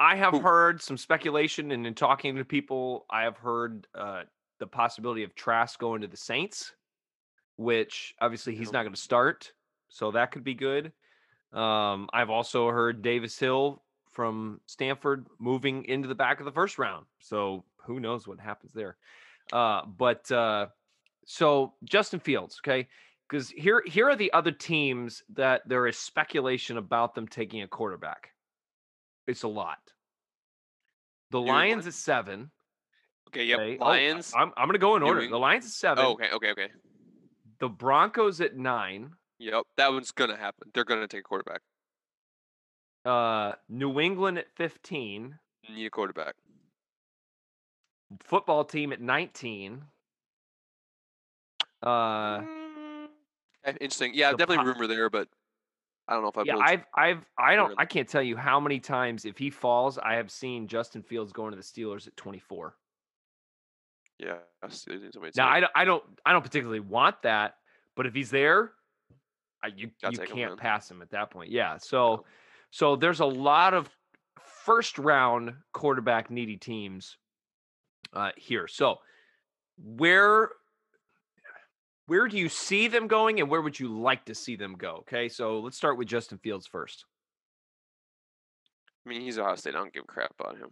[0.00, 0.40] I have Who?
[0.40, 4.22] heard some speculation, and in talking to people, I have heard uh,
[4.58, 6.72] the possibility of Trask going to the Saints,
[7.56, 9.52] which obviously he's not going to start,
[9.88, 10.92] so that could be good.
[11.52, 13.81] Um, I've also heard Davis Hill
[14.12, 18.72] from Stanford moving into the back of the first round, so who knows what happens
[18.72, 18.96] there.
[19.52, 20.66] Uh, but uh,
[21.26, 22.88] so Justin Fields, okay,
[23.28, 27.68] because here here are the other teams that there is speculation about them taking a
[27.68, 28.30] quarterback.
[29.26, 29.78] It's a lot.
[31.30, 31.86] The New Lions England?
[31.86, 32.50] at seven.
[33.28, 33.44] Okay.
[33.44, 33.58] Yep.
[33.58, 33.78] okay.
[33.80, 34.32] Oh, Lions.
[34.36, 35.26] I'm, I'm going to go in New order.
[35.26, 36.04] The Lions at seven.
[36.04, 36.28] oh, okay.
[36.32, 36.50] Okay.
[36.50, 36.68] Okay.
[37.60, 39.12] The Broncos at nine.
[39.38, 39.64] Yep.
[39.76, 40.70] That one's gonna happen.
[40.74, 41.62] They're gonna take a quarterback.
[43.04, 45.38] Uh, New England at 15.
[45.74, 46.34] Need a quarterback.
[48.22, 49.82] Football team at 19.
[51.82, 53.08] Uh, Mm,
[53.80, 54.12] interesting.
[54.14, 55.28] Yeah, definitely po- rumor there, but
[56.08, 56.46] I don't know if I've.
[56.46, 59.50] yeah, really- I've, I've, I don't, I can't tell you how many times if he
[59.50, 62.74] falls, I have seen Justin Fields going to the Steelers at 24.
[64.18, 64.38] Yeah.
[65.36, 67.54] Now, I don't, I don't, I don't particularly want that,
[67.96, 68.72] but if he's there,
[69.64, 70.56] I, you, you can't man.
[70.56, 71.50] pass him at that point.
[71.50, 71.78] Yeah.
[71.78, 72.24] So.
[72.72, 73.88] So there's a lot of
[74.64, 77.16] first round quarterback needy teams
[78.12, 78.66] uh, here.
[78.66, 78.96] So,
[79.78, 80.50] where,
[82.06, 84.96] where do you see them going, and where would you like to see them go?
[85.02, 85.28] Okay.
[85.28, 87.04] So let's start with Justin Fields first.
[89.06, 89.74] I mean, he's Ohio State.
[89.74, 90.70] I don't give a crap about him.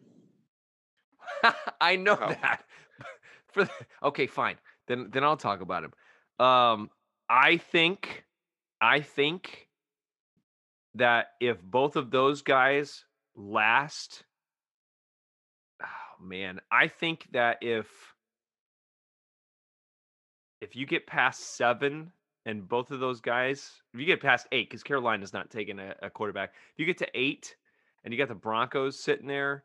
[1.80, 2.28] I know Oh.
[2.28, 2.64] that.
[3.52, 3.70] For the-
[4.04, 4.56] okay, fine.
[4.86, 5.92] Then then I'll talk about him.
[6.44, 6.90] Um,
[7.28, 8.24] I think,
[8.80, 9.68] I think
[10.94, 13.04] that if both of those guys
[13.36, 14.24] last,
[15.82, 17.86] oh man, I think that if
[20.60, 22.12] if you get past seven
[22.44, 25.94] and both of those guys, if you get past eight, because Carolina's not taking a,
[26.02, 27.56] a quarterback, if you get to eight
[28.04, 29.64] and you got the Broncos sitting there,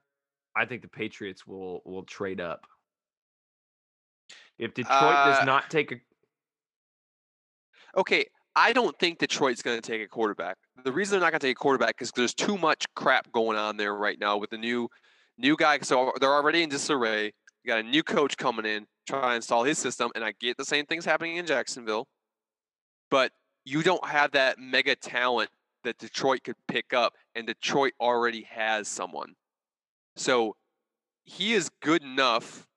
[0.56, 2.68] I think the Patriots will will trade up.
[4.58, 5.96] If Detroit Uh, does not take a
[7.98, 10.58] Okay, I don't think Detroit's going to take a quarterback.
[10.84, 13.58] The reason they're not going to take a quarterback is there's too much crap going
[13.58, 14.90] on there right now with the new
[15.38, 15.80] new guy.
[15.82, 17.26] So they're already in disarray.
[17.26, 20.56] You got a new coach coming in, trying to install his system, and I get
[20.56, 22.08] the same things happening in Jacksonville,
[23.10, 23.32] but
[23.66, 25.50] you don't have that mega talent
[25.84, 29.34] that Detroit could pick up, and Detroit already has someone.
[30.16, 30.56] So
[31.24, 32.68] he is good enough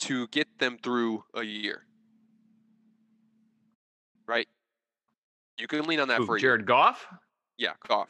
[0.00, 1.86] to get them through a year.
[4.26, 4.48] Right?
[5.60, 6.50] You can lean on that Who, for a year.
[6.56, 7.06] Jared Goff.
[7.58, 8.08] Yeah, Goff.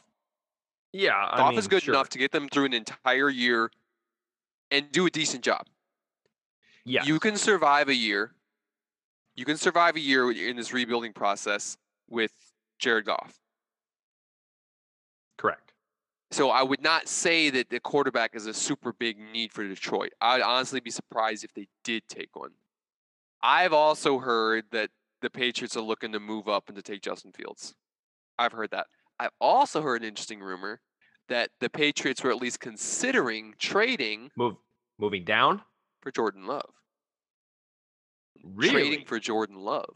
[0.93, 1.93] Yeah, I Goff mean, is good sure.
[1.93, 3.69] enough to get them through an entire year
[4.71, 5.67] and do a decent job.
[6.85, 8.31] Yeah, You can survive a year.
[9.35, 11.77] You can survive a year in this rebuilding process
[12.09, 12.31] with
[12.79, 13.37] Jared Goff.
[15.37, 15.73] correct.
[16.31, 20.13] So I would not say that the quarterback is a super big need for Detroit.
[20.21, 22.51] I'd honestly be surprised if they did take one.
[23.43, 24.89] I've also heard that
[25.21, 27.73] the Patriots are looking to move up and to take Justin Fields.
[28.39, 28.87] I've heard that.
[29.19, 30.81] I've also heard an interesting rumor
[31.29, 34.55] that the Patriots were at least considering trading Move,
[34.99, 35.61] moving down.
[36.01, 36.69] for Jordan Love.
[38.43, 38.71] Really?
[38.73, 39.95] Trading for Jordan Love.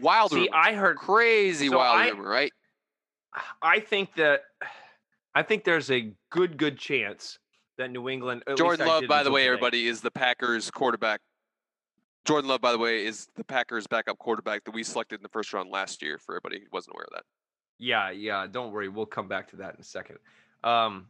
[0.00, 0.50] Wild See, rumor.
[0.56, 0.96] I heard.
[0.96, 2.52] Crazy so wild I- rumor, right?
[3.62, 4.40] I think that.
[5.36, 7.38] I think there's a good, good chance
[7.78, 8.42] that New England.
[8.56, 9.48] Jordan Love, by the way, today.
[9.52, 11.20] everybody is the Packers quarterback.
[12.24, 15.28] Jordan Love, by the way, is the Packers backup quarterback that we selected in the
[15.28, 16.18] first round last year.
[16.18, 17.24] For everybody who wasn't aware of that.
[17.78, 18.46] Yeah, yeah.
[18.50, 20.18] Don't worry, we'll come back to that in a second.
[20.62, 21.06] Um,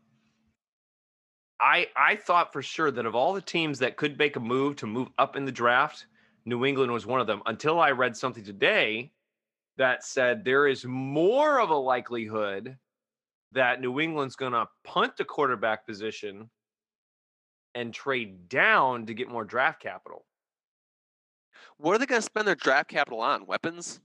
[1.61, 4.77] I I thought for sure that of all the teams that could make a move
[4.77, 6.07] to move up in the draft,
[6.45, 7.43] New England was one of them.
[7.47, 9.13] Until I read something today
[9.77, 12.77] that said there is more of a likelihood
[13.53, 16.49] that New England's going to punt the quarterback position
[17.75, 20.25] and trade down to get more draft capital.
[21.79, 23.47] What are they going to spend their draft capital on?
[23.47, 24.01] Weapons?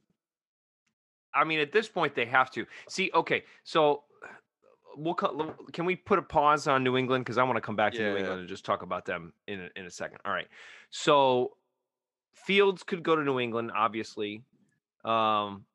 [1.33, 3.11] I mean, at this point, they have to see.
[3.13, 4.03] Okay, so
[4.95, 5.15] we'll
[5.73, 7.99] can we put a pause on New England because I want to come back to
[7.99, 8.19] Yeah, New yeah.
[8.19, 10.19] England and just talk about them in a, in a second.
[10.25, 10.47] All right,
[10.89, 11.57] so
[12.33, 14.43] Fields could go to New England, obviously.
[15.03, 15.65] Um,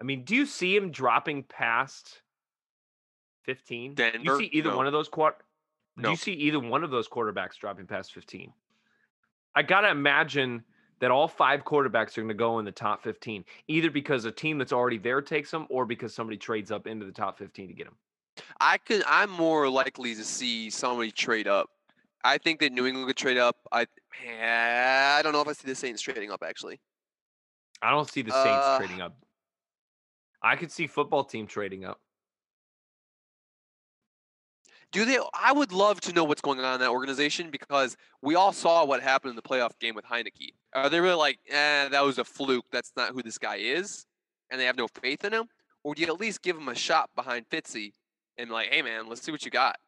[0.00, 2.22] I mean, do you see him dropping past
[3.42, 3.94] fifteen?
[3.94, 4.76] do you see either No.
[4.76, 8.52] one of those Do you see either one of those quarterbacks dropping past fifteen?
[9.54, 10.64] I gotta imagine
[11.00, 14.32] that all five quarterbacks are going to go in the top 15, either because a
[14.32, 17.68] team that's already there takes them or because somebody trades up into the top 15
[17.68, 17.96] to get them.
[18.60, 19.02] I could.
[19.06, 21.68] I'm more likely to see somebody trade up.
[22.24, 23.56] I think that New England could trade up.
[23.70, 23.86] I.
[24.30, 26.80] I don't know if I see the Saints trading up actually.
[27.82, 29.16] I don't see the Saints Uh, trading up.
[30.42, 32.00] I could see football team trading up.
[34.94, 35.18] Do they?
[35.34, 38.84] I would love to know what's going on in that organization because we all saw
[38.84, 40.54] what happened in the playoff game with Heinicke.
[40.72, 42.66] Are they really like, eh, that was a fluke?
[42.70, 44.06] That's not who this guy is,
[44.50, 45.48] and they have no faith in him?
[45.82, 47.92] Or do you at least give him a shot behind Fitzy
[48.38, 49.80] and like, hey man, let's see what you got?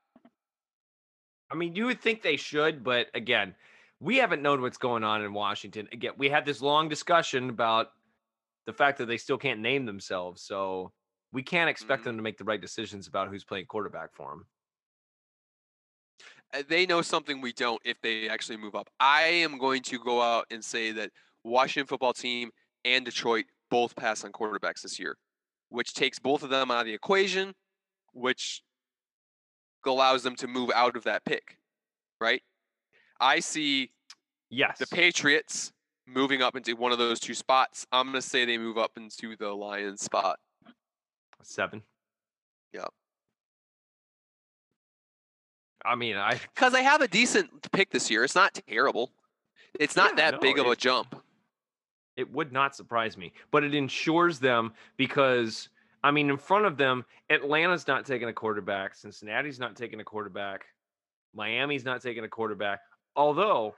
[1.52, 3.54] I mean, you would think they should, but again,
[4.00, 5.88] we haven't known what's going on in Washington.
[5.92, 7.92] Again, we had this long discussion about
[8.66, 10.42] the fact that they still can't name themselves.
[10.42, 10.92] So
[11.32, 12.06] we can't expect Mhm.
[12.06, 14.46] them to make the right decisions about who's playing quarterback for them.
[16.54, 18.88] Uh, They know something we don't if they actually move up.
[19.00, 21.10] I am going to go out and say that
[21.44, 22.50] Washington football team
[22.84, 25.16] and Detroit both pass on quarterbacks this year,
[25.70, 27.52] which takes both of them out of the equation,
[28.12, 28.62] which
[29.84, 31.58] allows them to move out of that pick,
[32.20, 32.42] right?
[33.20, 33.92] I see
[34.50, 34.78] Yes.
[34.78, 35.72] the Patriots
[36.06, 37.86] moving up into one of those two spots.
[37.92, 40.38] I'm going to say they move up into the Lions spot.
[41.42, 41.82] Seven.
[42.72, 42.88] Yep.
[45.86, 48.24] I mean, I Because they have a decent pick this year.
[48.24, 49.12] It's not terrible.
[49.78, 51.22] It's not Yeah, that no, big of a jump.
[52.16, 55.68] it would not surprise me, but it ensures them because
[56.02, 60.04] I mean, in front of them, Atlanta's not taking a quarterback, Cincinnati's not taking a
[60.04, 60.64] quarterback,
[61.34, 62.80] Miami's not taking a quarterback.
[63.16, 63.74] Although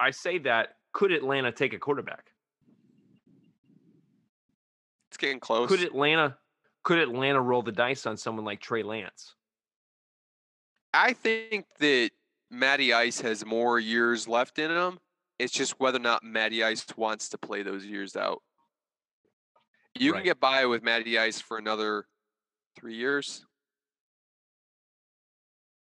[0.00, 2.32] I say that, could Atlanta take a quarterback?
[5.08, 5.68] It's getting close.
[5.68, 6.36] Could Atlanta
[6.84, 9.34] could Atlanta roll the dice on someone like Trey Lance?
[10.94, 12.10] I think that
[12.50, 14.98] Matty Ice has more years left in him.
[15.38, 18.42] It's just whether or not Matty Ice wants to play those years out.
[19.94, 20.18] You Right.
[20.18, 22.06] can get by with Matty Ice for another
[22.76, 23.44] three years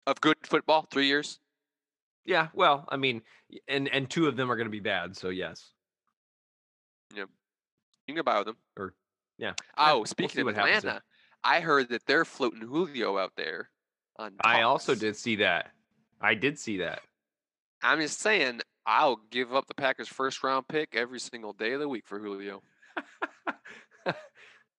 [0.08, 0.84] of good football.
[0.84, 1.40] Three years.
[2.24, 3.22] Yeah, well, I mean,
[3.68, 5.72] and and two of them are going to be bad, so yes.
[7.14, 7.24] Yeah.
[7.24, 7.28] You
[8.08, 8.58] can get by with them.
[8.78, 8.96] Or-
[9.38, 9.54] yeah.
[9.78, 10.78] Oh, we'll speaking of what happens.
[10.78, 11.04] Atlanta,
[11.44, 13.70] I heard that they're floating Julio out there.
[14.18, 15.72] On I also did see that.
[16.22, 17.02] I did see that.
[17.84, 21.80] I'm just saying, I'll give up the Packers' first round pick every single day of
[21.80, 22.62] the week for Julio.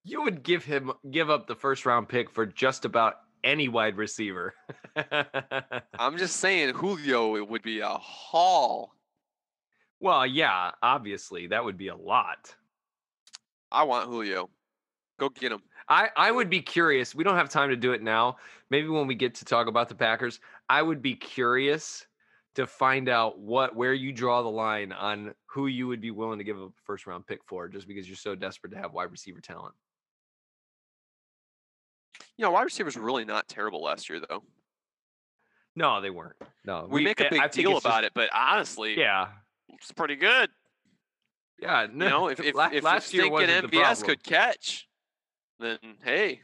[0.05, 3.96] you would give him give up the first round pick for just about any wide
[3.96, 4.55] receiver.
[5.99, 8.92] I'm just saying, Julio it would be a haul.
[10.01, 12.55] well, yeah, obviously that would be a lot.
[13.70, 14.49] I want Julio.
[15.18, 15.62] Go get him.
[15.88, 17.14] I, I would be curious.
[17.14, 18.38] We don't have time to do it now.
[18.70, 22.07] Maybe when we get to talk about the Packers, I would be curious
[22.57, 26.38] to find out what where you draw the line on who you would be willing
[26.38, 29.12] to give a first round pick for, just because you're so desperate to have wide
[29.12, 29.75] receiver talent.
[32.37, 34.42] You know, wide receivers were really not terrible last year, though.
[35.75, 36.37] No, they weren't.
[36.64, 39.29] No, We, make a big I deal about just- it, but honestly, Yeah,
[39.75, 40.49] it's pretty good.
[41.61, 41.83] yeah.
[41.83, 43.31] You know, if if, la- if last year the
[43.68, 44.88] MVS could catch,
[45.61, 46.40] then hey,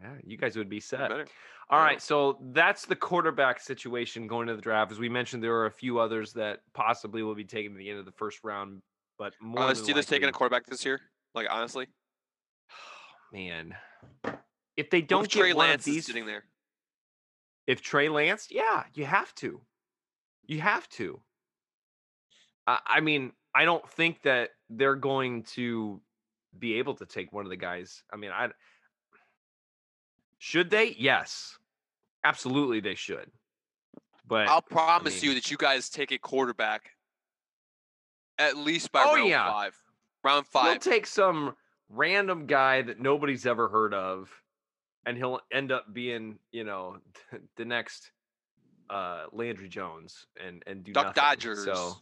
[0.00, 1.08] yeah, you guys would be set.
[1.08, 1.26] better.
[1.70, 1.84] All Yeah.
[1.84, 4.90] right, so that's the quarterback situation going to the draft.
[4.90, 7.90] As we mentioned, there are a few others that possibly will be taken at the
[7.90, 8.80] end of the first round,
[9.18, 11.00] but uh, more Are the than Steelers taking a quarterback this year?
[11.34, 11.86] Like honestly,
[13.32, 13.74] man.
[14.76, 16.44] If they don't if Trey get one Lance of these, sitting there.
[17.66, 19.60] if Trey Lance, yeah, you have to.
[20.46, 21.20] You have to.
[22.66, 26.00] I, I mean, I don't think that they're going to
[26.56, 28.02] be able to take one of the guys.
[28.12, 28.48] I mean, I
[30.38, 30.94] should they?
[30.98, 31.58] Yes,
[32.24, 33.30] absolutely, they should.
[34.26, 36.90] But I'll promise mean- you that you guys take a quarterback
[38.38, 39.50] at least by Oh, round yeah.
[39.50, 39.76] five.
[40.24, 41.56] Round He'll take some
[41.88, 44.30] random guy that nobody's ever heard of,
[45.06, 46.98] and he'll end up being, you know,
[47.56, 48.10] the next
[48.90, 51.22] uh Landry Jones and and do Duck nothing.
[51.22, 51.64] Dodgers.
[51.64, 51.94] So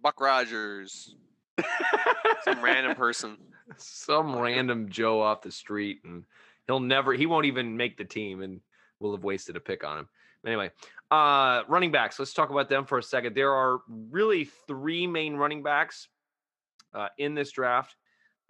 [0.00, 1.14] Buck Rogers.
[2.44, 3.36] Some random person.
[3.76, 6.24] some random Joe off the street, and
[6.66, 8.60] he'll never he won't even make the team, and
[8.98, 10.08] we'll have wasted a pick on him.
[10.46, 10.70] Anyway,
[11.10, 12.18] uh running backs.
[12.18, 13.34] Let's talk about them for a second.
[13.34, 16.08] There are really three main running backs
[16.94, 17.96] uh, in this draft,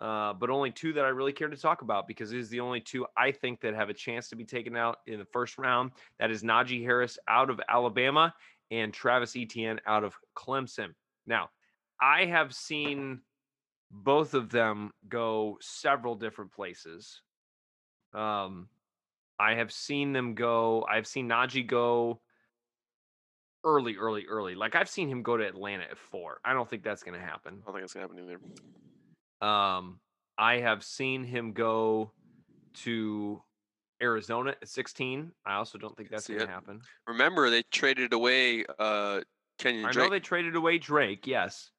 [0.01, 2.61] uh, but only two that I really care to talk about because it is the
[2.61, 5.59] only two I think that have a chance to be taken out in the first
[5.59, 5.91] round.
[6.19, 8.33] That is Najee Harris out of Alabama
[8.71, 10.95] and Travis Etienne out of Clemson.
[11.27, 11.51] Now,
[12.01, 13.21] I have seen
[13.91, 17.23] both of them go several different places.
[18.15, 18.69] Um,
[19.39, 20.87] I have seen them go.
[20.89, 22.21] I've seen Najee go
[23.65, 24.55] early, early, early.
[24.55, 26.41] Like I've seen him go to Atlanta at four.
[26.45, 27.61] I don't think that's going to happen.
[27.63, 29.49] I don't think it's gonna happen either.
[29.49, 30.01] Um,
[30.39, 32.13] I have seen him go
[32.83, 33.43] to
[34.03, 35.33] Arizona at 16.
[35.45, 36.81] I also don't think that's going to happen.
[37.07, 39.21] Remember, they traded away uh
[39.59, 40.05] Kenyan I Drake.
[40.07, 41.71] know they traded away Drake, yes,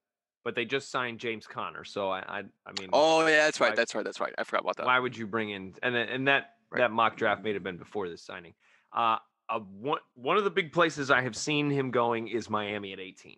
[0.43, 1.83] but they just signed James Conner.
[1.83, 3.75] So I, I, I mean, oh yeah, that's Why- right.
[3.75, 4.03] That's right.
[4.03, 4.33] That's right.
[4.37, 4.85] I forgot about that.
[4.85, 6.79] why would you bring in and then- and that Right.
[6.79, 8.53] that mock draft may have been before this signing.
[8.95, 9.17] Uh,
[9.49, 12.99] uh, one one of the big places I have seen him going is Miami at
[13.01, 13.35] 18,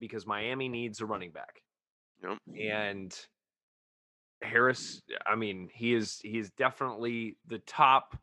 [0.00, 1.62] because Miami needs a running back.
[2.24, 2.38] Yep.
[2.60, 3.16] and
[4.42, 8.16] Harris, I mean, he is he is definitely the top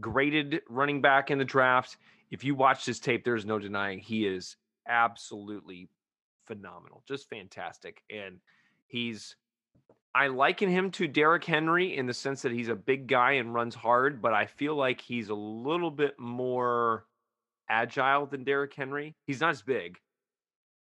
[0.00, 1.96] graded running back in the draft.
[2.30, 4.56] If you watch his tape, there's no denying he is
[4.88, 5.88] absolutely
[6.46, 8.02] phenomenal, just fantastic.
[8.10, 8.38] And
[8.86, 9.36] he's
[10.14, 13.52] I liken him to Derrick Henry in the sense that he's a big guy and
[13.52, 17.06] runs hard, but I feel like he's a little bit more
[17.68, 19.16] agile than Derrick Henry.
[19.26, 19.98] He's not as big,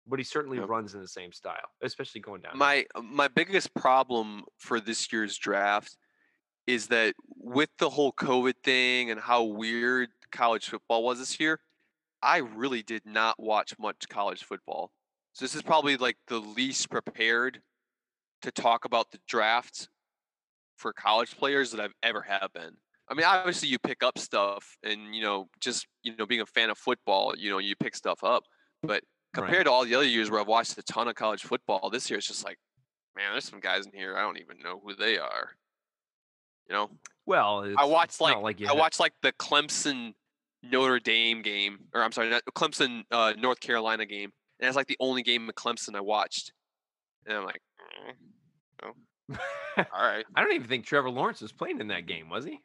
[0.08, 0.70] but he certainly Yep.
[0.70, 2.58] runs in the same style, especially going down.
[2.58, 5.98] my uh, my biggest problem for this year's draft
[6.68, 11.60] is that with the whole COVID thing and how weird college football was this year,
[12.24, 14.92] I really did not watch much college football.
[15.34, 17.62] So this is probably like the least prepared
[18.42, 19.88] to talk about the draft
[20.78, 22.76] for college players that I've ever have been.
[23.10, 26.46] I mean, obviously you pick up stuff and you know, just you know, being a
[26.46, 28.44] fan of football, you know, you pick stuff up.
[28.84, 31.90] But compared to all the other years where I've watched a ton of college football,
[31.90, 32.58] this year it's just like,
[33.16, 35.52] man, there's some guys in here I don't even know who they are.
[36.70, 36.90] You know,
[37.26, 40.14] Well, I watched like, like I watched like the Clemson
[40.64, 44.98] Notre Dame game, or I'm sorry, Clemson uh, North Carolina game, and it's like the
[45.00, 46.54] only game in Clemson I watched,
[47.26, 47.62] and I'm like,
[48.84, 49.38] "Mm,
[49.78, 52.60] all right, I don't even think Trevor Lawrence was playing in that game, was he?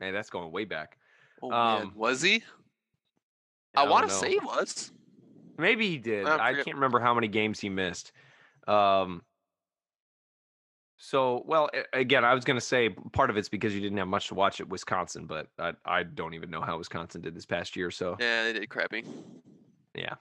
[0.00, 0.96] Man, that's going way back.
[1.42, 2.42] oh Um, was he?
[3.76, 4.92] I I, want to say he was.
[5.56, 6.26] Maybe he did.
[6.26, 8.12] I I can't remember how many games he missed.
[8.66, 9.22] Um,
[10.98, 14.08] so, well, again, I was going to say part of it's because you didn't have
[14.08, 17.46] much to watch at Wisconsin, but I, I don't even know how Wisconsin did this
[17.46, 17.90] past year.
[17.92, 19.04] So, Yeah, they did crappy.
[19.94, 20.14] Yeah.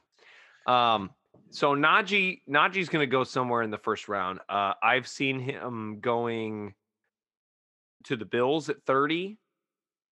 [0.67, 1.09] Um,
[1.49, 4.39] so Najee Najee's going to go somewhere in the first round.
[4.47, 6.75] Uh, I've seen him going
[8.03, 9.38] to the Bills at 30.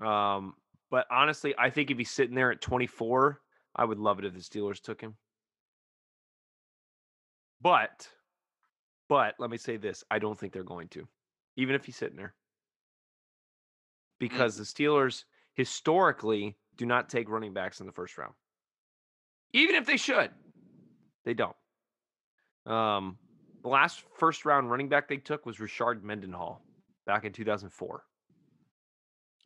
[0.03, 0.55] Um,
[0.89, 3.39] but honestly, I think if he's sitting there at 24,
[3.76, 5.16] I would love it if the Steelers took him.
[7.61, 8.07] But,
[9.10, 11.08] but let me say this: I don't think they're going to,
[11.58, 12.34] even if he's sitting there,
[14.20, 18.34] because the Steelers historically do not take running backs in the first round
[19.53, 20.30] even if they should
[21.24, 21.56] they don't
[22.66, 23.18] um
[23.64, 26.62] the last first round running back they took was richard mendenhall
[27.06, 28.03] back in 2004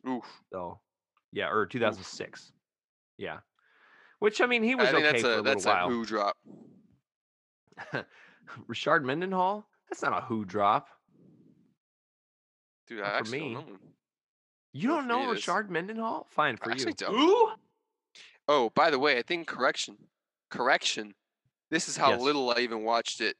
[0.08, 0.24] Oof.
[0.52, 0.80] so
[1.32, 2.52] Yeah, or 2006.
[3.18, 3.38] Yeah.
[4.18, 5.90] Which I mean, he was I okay that's for a a that's little a while.
[5.90, 6.36] who drop.
[8.66, 9.66] Richard Mendenhall?
[9.88, 10.88] That's not a who drop.
[12.86, 13.54] Dude, Not I for actually me.
[13.54, 13.78] don't know.
[14.72, 15.46] You don't know it is.
[15.46, 16.26] Richard Mendenhall?
[16.30, 16.92] Fine for I you.
[16.92, 17.14] don't.
[17.14, 17.50] Who?
[18.48, 19.96] Oh, by the way, I think correction.
[20.50, 21.14] Correction.
[21.70, 22.20] This is how Yes.
[22.20, 23.36] little I even watched it.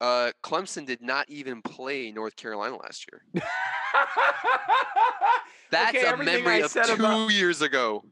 [0.00, 3.22] Uh, Clemson did not even play North Carolina last year.
[5.70, 8.04] That's Okay, a memory I of two about- years ago.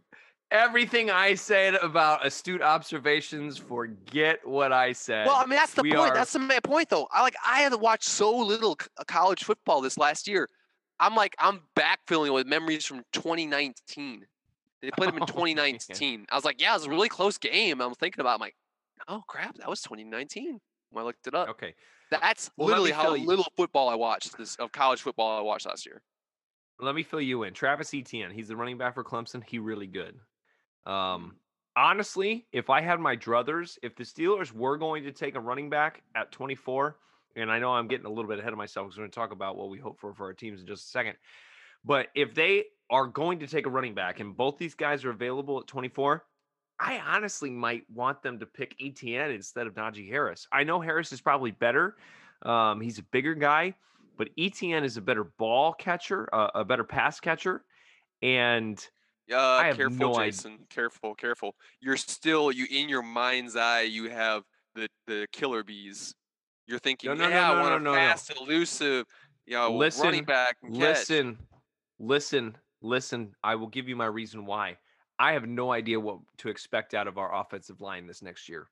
[0.50, 5.26] Everything I said about astute observations, forget what I said.
[5.26, 6.10] Well, I mean that's the we point.
[6.10, 7.06] are- That's the main point, though.
[7.12, 10.48] I like I had watched so little uh, college football this last year.
[10.98, 14.26] I'm like I'm backfilling with memories from 2019.
[14.82, 16.26] They played them in Oh, 2019.
[16.30, 17.80] I was like, yeah, it was a really close game.
[17.80, 18.32] I'm thinking about.
[18.32, 18.56] it, I'm like,
[19.06, 20.60] oh crap, that was 2019.
[20.90, 21.74] When I looked it up, okay.
[22.10, 25.86] that's Well, literally how little football I watched this of college football I watched last
[25.86, 26.02] year.
[26.80, 27.54] Let me fill you in.
[27.54, 29.44] Travis Etienne, he's the running back for Clemson.
[29.46, 30.18] He really good.
[30.86, 31.36] Um,
[31.76, 35.70] honestly, if I had my druthers, if the Steelers were going to take a running
[35.70, 36.96] back at 24,
[37.36, 39.14] and I know I'm getting a little bit ahead of myself because we're going to
[39.14, 41.16] talk about what we hope for for our teams in just a second.
[41.84, 45.10] But if they are going to take a running back and both these guys are
[45.10, 46.24] available at 24,
[46.78, 50.46] I honestly might want them to pick Etienne instead of Najee Harris.
[50.50, 51.96] I know Harris is probably better.
[52.42, 53.74] Um, he's a bigger guy,
[54.16, 57.64] but Etienne is a better ball catcher, uh, a better pass catcher,
[58.22, 58.84] and
[59.32, 60.58] Uh, careful, no Jason.
[60.68, 61.54] Careful, careful.
[61.80, 63.82] You're still you in your mind's eye.
[63.82, 64.42] You have
[64.74, 66.14] the the killer bees.
[66.66, 67.96] You're thinking, no, yeah, no, I no, want no, a no, no.
[67.96, 69.06] fast, elusive,
[69.46, 70.56] you know, Listen, running back.
[70.62, 70.72] Catch.
[70.72, 71.38] listen,
[71.98, 73.34] listen, listen.
[73.42, 74.76] I will give you my reason why.
[75.18, 78.68] I have no idea what to expect out of our offensive line this next year.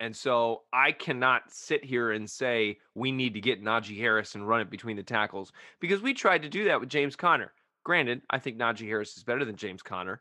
[0.00, 4.46] And so I cannot sit here and say we need to get Najee Harris and
[4.46, 7.52] run it between the tackles because we tried to do that with James Conner.
[7.88, 10.20] Granted, I think Najee Harris is better than James Conner,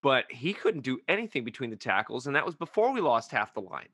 [0.00, 2.28] but he couldn't do anything between the tackles.
[2.28, 3.88] And that was before we lost half the line.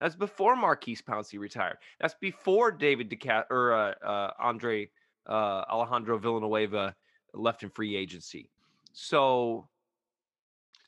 [0.00, 1.76] That's before Maurkice Pouncey retired.
[2.00, 4.88] That's before David Decat or uh, uh, Andre
[5.28, 6.96] uh, Alejandro Villanueva
[7.34, 8.48] left in free agency.
[8.94, 9.68] So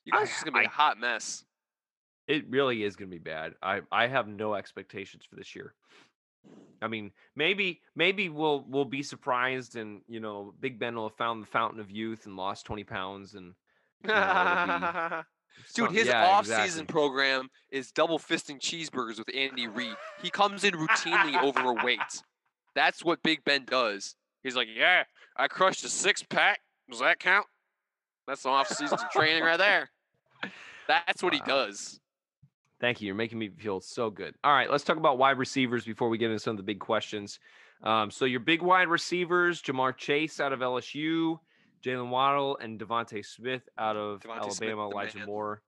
[0.07, 1.45] You guys I- just gonna be a I- hot mess.
[2.29, 3.57] it really is going to be bad.
[3.63, 5.75] I I have no expectations for this year.
[6.83, 11.17] I mean, maybe maybe we'll we'll be surprised, and you know, Big Ben will have
[11.17, 13.55] found the fountain of youth and lost twenty pounds, and
[14.03, 15.23] you know,
[15.75, 16.87] Dude, his yeah, off-season exactly.
[16.87, 19.95] program is double fisting cheeseburgers with Andy Reid.
[20.21, 22.01] He comes in routinely overweight.
[22.75, 24.17] That's what Big Ben does.
[24.43, 25.05] He's like, "Yeah,
[25.37, 26.59] I crushed a six-pack.
[26.91, 27.47] Does that count?"
[28.27, 29.91] That's the off-season training right there.
[30.89, 32.01] That's what he does.
[32.85, 33.07] Thank you.
[33.07, 34.35] You're making me feel so good.
[34.45, 36.81] All right, let's talk about wide receivers before we get into some of the big
[36.81, 37.39] questions.
[37.83, 41.39] Um, so your big wide receivers: Ja'Marr Chase out of LSU,
[41.83, 44.89] Jaylen Waddle, and DeVonta Smith out of DeVonta Alabama.
[44.91, 45.27] the Elijah man.
[45.27, 45.63] Moore,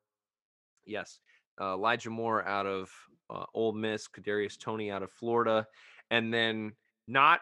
[0.85, 1.19] yes,
[1.59, 2.91] uh, Elijah Moore out of
[3.31, 5.67] uh, Ole Miss, Kadarius Toney out of Florida,
[6.11, 6.73] and then
[7.09, 7.41] not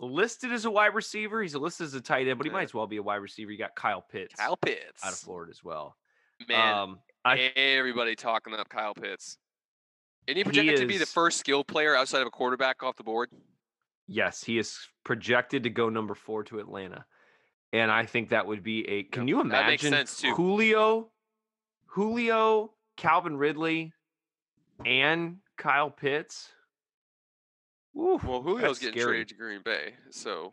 [0.00, 1.40] listed as a wide receiver.
[1.40, 3.52] He's listed as a tight end, but he might as well be a wide receiver.
[3.52, 5.04] You got Kyle Pitts Kyle Pitts.
[5.04, 5.94] out of Florida as well.
[6.48, 9.38] Man, um, I- everybody talking up Kyle Pitts.
[10.26, 12.96] Isn't he He projected to be the first skill player outside of a quarterback off
[12.96, 13.30] the board?
[14.06, 17.04] Yes, he is projected to go number four to Atlanta.
[17.72, 19.94] And I think that would be a can you imagine.
[20.34, 21.10] Julio,
[21.86, 23.92] Julio, Calvin Ridley,
[24.84, 26.48] and Kyle Pitts?
[27.96, 29.12] Oof, Well, Julio's getting scary.
[29.18, 30.52] traded to Green Bay, so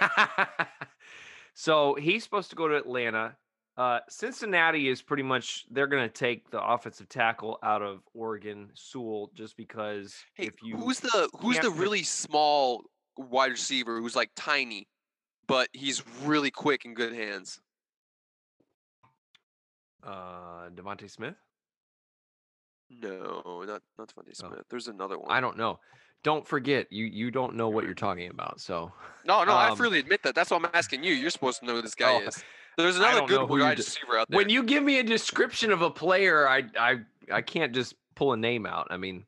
[1.54, 3.36] so he's supposed to go to Atlanta.
[3.78, 8.70] Uh, Cincinnati is pretty much they're going to take the offensive tackle out of Oregon,
[8.74, 12.82] Sewell, just because Hey, if you who's the who's the really small
[13.16, 14.88] wide receiver who's like tiny,
[15.46, 17.60] but he's really quick and good hands?
[20.02, 21.34] uh, DeVonta Smith?
[22.90, 24.48] No, not not DeVonta Oh.
[24.48, 24.64] Smith.
[24.70, 25.30] There's another one.
[25.30, 25.78] I don't know.
[26.24, 28.60] Don't forget, you you don't know what you're talking about.
[28.60, 28.90] So
[29.24, 30.34] No, no, I um, freely admit that.
[30.34, 31.12] That's what I'm asking you.
[31.14, 32.42] You're supposed to know who this guy Oh, is.
[32.78, 34.36] There's another good wide receiver out there.
[34.36, 37.00] when you give me a description of a player, I I
[37.30, 38.86] I can't just pull a name out.
[38.90, 39.26] I mean,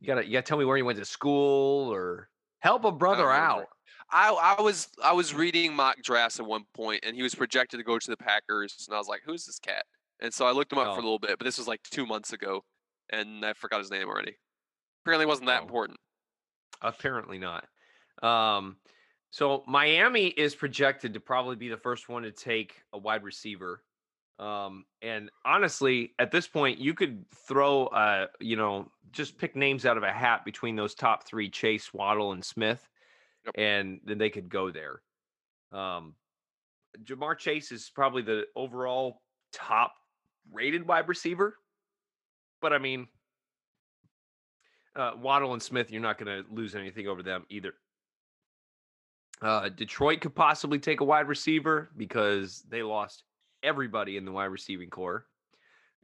[0.00, 2.28] you gotta you gotta tell me where he went to school or
[2.60, 3.46] help a brother remember.
[3.46, 3.66] out.
[4.10, 7.78] I I was I was reading mock drafts at one point, and he was projected
[7.78, 9.86] to go to the Packers, and I was like, "Who's this cat?"
[10.20, 11.02] And so I looked him up for Oh.
[11.02, 12.64] a little bit, but this was like two months ago,
[13.10, 14.36] and I forgot his name already.
[15.04, 15.64] Apparently, it wasn't that Oh.
[15.64, 15.98] important.
[16.82, 17.66] Apparently not.
[18.22, 18.76] Um,
[19.34, 23.82] so Miami is projected to probably be the first one to take a wide receiver.
[24.38, 29.86] Um, and honestly, at this point, you could throw, uh, you know, just pick names
[29.86, 32.88] out of a hat between those top three: Chase, Waddle, and Smith,
[33.46, 33.54] Yep.
[33.58, 35.02] and then they could go there.
[35.72, 36.14] Um,
[37.02, 39.20] Ja'Marr Chase is probably the overall
[39.52, 39.94] top
[40.52, 41.58] rated wide receiver,
[42.60, 43.08] but I mean,
[44.94, 47.74] uh, Waddle and Smith, you're not going to lose anything over them either.
[49.42, 53.24] Uh, Detroit could possibly take a wide receiver because they lost
[53.62, 55.26] everybody in the wide receiving core.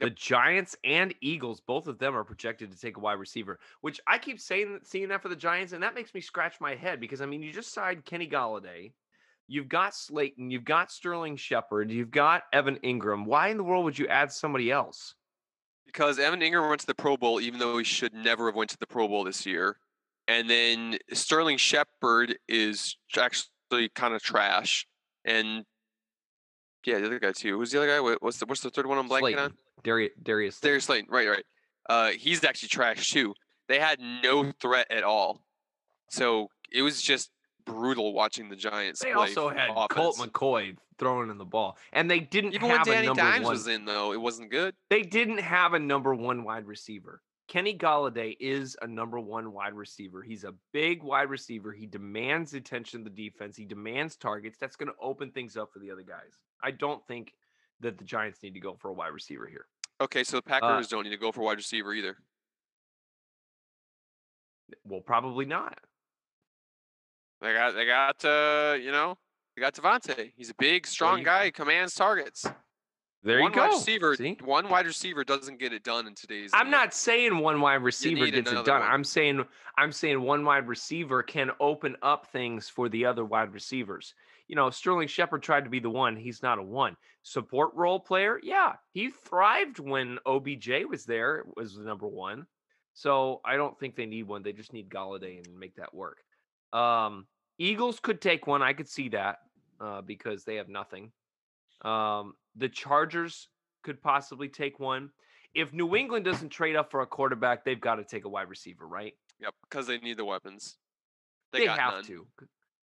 [0.00, 4.00] The Giants and Eagles, both of them are projected to take a wide receiver, which
[4.06, 7.00] I keep saying seeing that for the Giants, and that makes me scratch my head
[7.00, 8.92] because I mean, you just signed Kenny Golladay,
[9.46, 13.26] you've got Slayton, you've got Sterling Shepard, you've got Evan Engram.
[13.26, 15.16] Why in the world would you add somebody else?
[15.84, 18.70] Because Evan Engram went to the Pro Bowl, even though he should never have went
[18.70, 19.76] to the Pro Bowl this year.
[20.30, 24.86] And then Sterling Shepard is actually kind of trash.
[25.24, 25.64] And
[26.86, 27.58] yeah, the other guy too.
[27.58, 28.16] Who's the other guy?
[28.20, 29.40] What's the what's the third one I'm blanking Slayton.
[29.40, 29.54] on?
[29.82, 30.56] Darius, Darius.
[30.56, 30.68] Slayton.
[30.68, 31.06] Darius Slayton.
[31.10, 31.44] Right, right.
[31.88, 33.34] Uh, he's actually trash too.
[33.66, 35.42] They had no threat at all.
[36.10, 37.30] So it was just
[37.64, 39.00] brutal watching the Giants.
[39.00, 40.16] They play also had Colt.
[40.18, 43.44] McCoy throwing in the ball, and they didn't Even when have a Danny number Dimes
[43.44, 43.52] one.
[43.52, 44.76] was in, though, it wasn't good.
[44.90, 47.20] They didn't have a number one wide receiver.
[47.50, 50.22] Kenny Golladay is a number one wide receiver.
[50.22, 51.72] He's a big wide receiver.
[51.72, 53.56] He demands attention to the defense.
[53.56, 54.56] He demands targets.
[54.56, 56.44] That's going to open things up for the other guys.
[56.62, 57.34] I don't think
[57.80, 59.66] that the Giants need to go for a wide receiver here.
[60.00, 62.16] Okay, so the Packers don't need to go for a wide receiver either.
[64.84, 65.76] Well, probably not.
[67.42, 69.18] They got, they got, uh, you know,
[69.56, 70.30] they got Davante.
[70.36, 71.46] He's a big, strong you- guy.
[71.46, 72.46] He commands targets.
[73.22, 73.62] There one you go.
[73.68, 74.38] wide receiver, See?
[74.44, 76.50] one wide receiver doesn't get it done in today's.
[76.54, 76.72] I'm league.
[76.72, 78.80] not saying one wide receiver gets it done.
[78.80, 78.90] one.
[78.90, 79.44] I'm saying
[79.76, 84.14] I'm saying one wide receiver can open up things for the other wide receivers.
[84.48, 86.16] You know, Sterling Shepard tried to be the one.
[86.16, 86.96] He's not a one.
[87.22, 91.44] Support role player, yeah, he thrived when OBJ was there.
[91.56, 92.46] Was the number one.
[92.94, 94.42] So I don't think they need one.
[94.42, 96.18] They just need Golladay and make that work.
[96.72, 97.26] Um,
[97.58, 98.62] Eagles could take one.
[98.62, 99.38] I could see that
[99.80, 101.12] uh, because they have nothing.
[101.82, 103.48] Um, the Chargers
[103.82, 105.10] could possibly take one.
[105.54, 108.48] If New England doesn't trade up for a quarterback, they've got to take a wide
[108.48, 109.14] receiver, right?
[109.40, 110.76] Yep, because they need the weapons.
[111.52, 112.04] They, They, got have none.
[112.04, 112.26] to.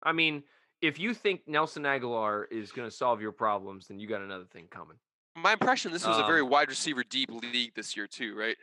[0.02, 0.42] I mean,
[0.82, 4.44] if you think Nelson Agholor is going to solve your problems, then you got another
[4.52, 4.96] thing coming.
[5.36, 8.56] My impression, this was a very Um, wide receiver deep league this year too, right?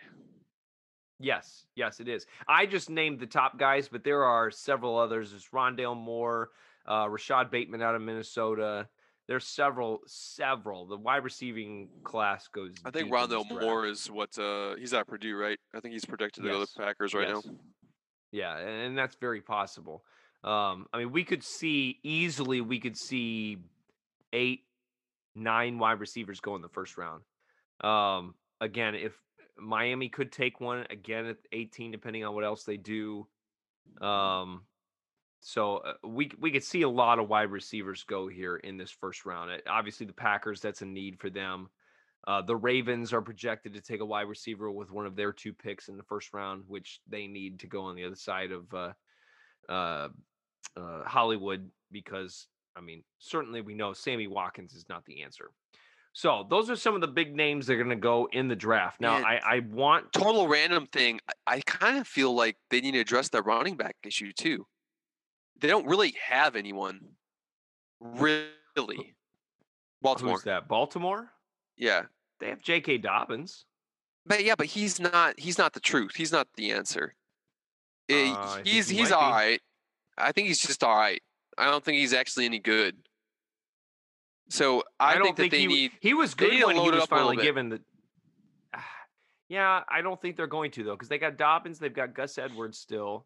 [1.20, 2.26] Yes, yes, it is.
[2.48, 5.32] I just named the top guys, but there are several others.
[5.32, 6.52] There's Rondale Moore,
[6.86, 8.88] uh, Rashod Bateman out of Minnesota.
[9.30, 10.88] There's several, several.
[10.88, 12.72] The wide receiving class goes.
[12.84, 13.62] I think deep in this Rondale.
[13.62, 15.60] Moore is what uh he's at Purdue, right?
[15.72, 17.46] I think he's projected to go to the Packers right yes.
[17.46, 17.52] now.
[18.32, 20.04] Yeah, and and that's very possible.
[20.44, 22.62] Um, I mean, we could see easily.
[22.62, 23.58] We could see
[24.34, 24.64] eight,
[25.36, 27.22] nine wide receivers go in the first round.
[27.82, 29.14] Um, again, if
[29.60, 33.28] Miami could take one again at 18, depending on what else they do.
[34.02, 34.64] Um,
[35.42, 38.92] so uh, we we could see a lot of wide receivers go here in this
[38.92, 39.52] first round.
[39.52, 41.70] Uh, Obviously, the Packers that's a need for them.
[42.28, 45.54] Uh, the Ravens are projected to take a wide receiver with one of their two
[45.54, 48.74] picks in the first round, which they need to go on the other side of
[48.74, 48.92] uh,
[49.72, 50.10] uh,
[50.76, 55.52] uh, Hollywood because, I mean, certainly we know Sammy Watkins is not the answer.
[56.12, 58.56] So those are some of the big names that are going to go in the
[58.56, 59.00] draft.
[59.00, 61.20] Now, I, I want Total random thing.
[61.48, 64.66] I, I kind of feel like they need to address that running back issue too.
[65.60, 67.00] They don't really have anyone.
[68.00, 69.16] Really.
[70.02, 70.36] Baltimore.
[70.36, 70.68] who's that?
[70.68, 71.30] Baltimore?
[71.78, 72.04] Yeah.
[72.40, 73.00] They have J.K.
[73.00, 73.66] Dobbins.
[74.26, 76.16] But yeah, but he's not he's not the truth.
[76.16, 77.16] He's not the answer.
[78.10, 79.60] Eh, Uh, he's he he's all right.
[80.18, 81.22] I think he's just all right.
[81.58, 82.96] I don't think he's actually any good.
[84.50, 87.12] So I, don't think that they he, need he was good when he was up
[87.12, 87.82] a little finally given the.
[89.48, 92.38] Yeah, I don't think they're going to though, because they got Dobbins, they've got Gus
[92.38, 93.26] Edwards still,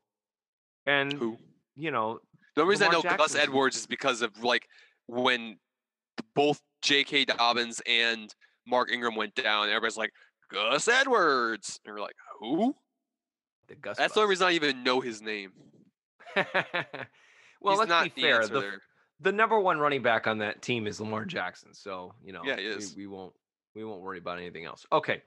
[0.85, 1.37] and who
[1.75, 2.19] you know
[2.55, 4.67] The reason I know Lamar Gus Edwards is because of like
[5.07, 5.57] when
[6.35, 7.25] both J.K.
[7.25, 8.33] Dobbins and
[8.67, 9.67] Mark Ingram went down.
[9.69, 10.11] Everybody's like
[10.51, 12.75] Gus Edwards, and we're like, who?
[13.67, 13.97] the Gus.
[13.97, 15.51] That's the only reason I even know his name.
[16.35, 18.41] well, He's let's not be the fair.
[18.41, 18.71] answer The,
[19.21, 22.57] the number one running back on that team is Lamar Jackson, so you know Yeah,
[22.57, 22.95] he we- is.
[22.95, 23.33] We, won't
[23.75, 24.85] we won't worry about anything else.
[24.91, 25.21] Okay.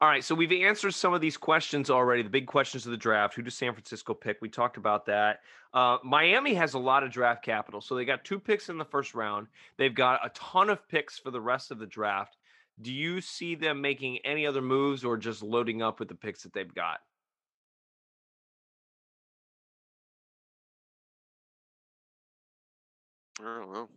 [0.00, 2.22] All right, so we've answered some of these questions already.
[2.22, 4.38] The big questions of the draft: Who does San Francisco pick?
[4.40, 5.40] We talked about that.
[5.74, 8.84] Uh, Miami has a lot of draft capital, so they got two picks in the
[8.84, 9.48] first round.
[9.76, 12.36] They've got a ton of picks for the rest of the draft.
[12.80, 16.44] Do you see them making any other moves, or just loading up with the picks
[16.44, 17.00] that they've got?
[23.40, 23.88] I don't know.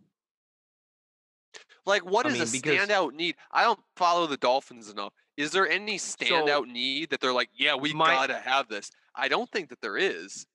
[1.84, 3.36] Like, what I is mean, a because- standout need?
[3.50, 5.12] I don't follow the Dolphins enough.
[5.36, 8.90] Is there any standout need that they're like, yeah, we My- gotta have this?
[9.14, 10.46] I don't think that there is.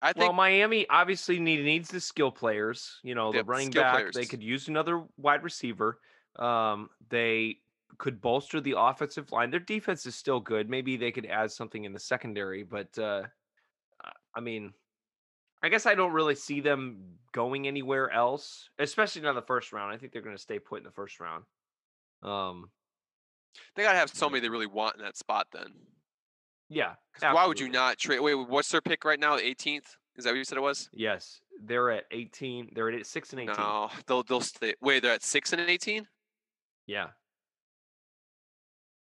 [0.00, 2.98] I think Well, Miami obviously need, needs the skill players.
[3.04, 3.94] You know, the running back.
[3.94, 4.14] players.
[4.14, 6.00] They could use another wide receiver.
[6.36, 7.58] Um, they
[7.98, 9.50] could bolster the offensive line.
[9.50, 10.68] Their defense is still good.
[10.68, 13.24] Maybe they could add something in the secondary, but uh,
[14.34, 14.72] I mean,
[15.62, 19.72] I guess I don't really see them going anywhere else, especially not in the first
[19.72, 19.94] round.
[19.94, 21.44] I think they're going to stay put in the first round.
[22.22, 22.70] Um,
[23.74, 25.48] they gotta have somebody they really want in that spot.
[25.52, 25.66] Then,
[26.68, 26.94] yeah.
[27.20, 28.20] why would you not trade?
[28.20, 29.36] Wait, what's their pick right now?
[29.38, 29.96] 18th?
[30.16, 30.88] Is that what you said it was?
[30.92, 32.70] Yes, they're at 18.
[32.74, 33.56] They're at six and 18.
[33.56, 34.74] No, they'll they'll stay.
[34.80, 36.06] Wait, they're at six and 18.
[36.86, 37.08] Yeah.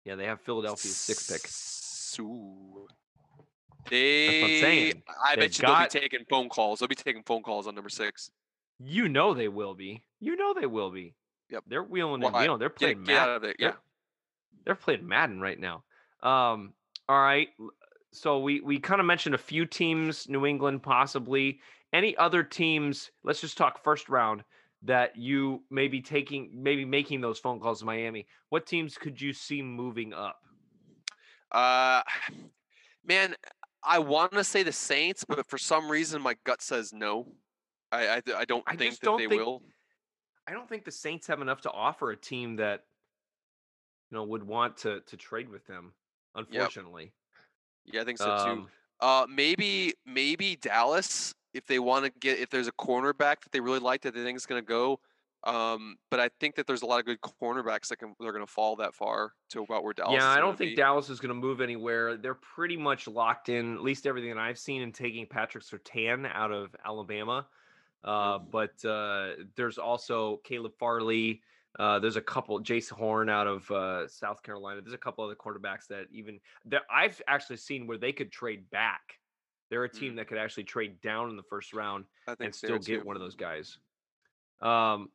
[0.04, 1.46] Yeah, they have Philadelphia's six pick.
[3.88, 5.02] So I'm they, saying.
[5.24, 6.78] I They've bet you got- they'll be taking phone calls.
[6.78, 8.30] They'll be taking phone calls on number six.
[8.78, 10.02] You know they will be.
[10.20, 11.14] You know they will be.
[11.50, 11.64] Yep.
[11.66, 12.44] They're wheeling and Why?
[12.44, 12.58] dealing.
[12.58, 13.36] They're playing Get, get out Madden.
[13.36, 13.56] of it.
[13.58, 13.72] Yeah.
[14.64, 15.82] They're playing Madden right now.
[16.22, 16.72] Um,
[17.08, 17.48] all right.
[18.12, 21.60] So we we kind of mentioned a few teams, New England possibly.
[21.92, 23.10] Any other teams?
[23.24, 24.44] Let's just talk first round
[24.82, 28.26] that you may be taking, maybe making those phone calls to Miami.
[28.48, 30.40] What teams could you see moving up?
[31.50, 32.02] Uh,
[33.06, 33.34] man,
[33.84, 37.26] I want to say the Saints, but for some reason my gut says no.
[37.90, 39.62] I I, I don't I think that don't they think- will.
[40.46, 42.84] I don't think the Saints have enough to offer a team that
[44.10, 45.92] you know would want to to trade with them.
[46.34, 47.12] Unfortunately,
[47.84, 48.50] Yeah, I think so too.
[48.50, 48.68] Um,
[49.00, 53.60] Uh, maybe maybe Dallas if they want to get if there's a cornerback that they
[53.60, 54.98] really like that they think is going to go.
[55.44, 58.46] Um, but I think that there's a lot of good cornerbacks that can they're going
[58.46, 60.14] to fall that far to about where Dallas.
[60.20, 60.76] yeah, I don't think be.
[60.76, 62.16] Dallas is going to move anywhere.
[62.16, 66.30] They're pretty much locked in, at least everything that I've seen, in taking Patrick Surtain
[66.32, 67.46] out of Alabama.
[68.04, 68.50] Uh, Mm-hmm.
[68.50, 71.40] but uh, there's also Caleb Farley.
[71.78, 74.80] Uh, there's a couple, Jaycee Horn out of uh, South Carolina.
[74.80, 78.68] There's a couple other quarterbacks that even that I've actually seen where they could trade
[78.70, 79.18] back.
[79.70, 80.16] They're a team Mm.
[80.16, 82.04] that could actually trade down in the first round
[82.40, 83.04] and still get too.
[83.04, 83.78] one of those guys.
[84.60, 85.08] Um,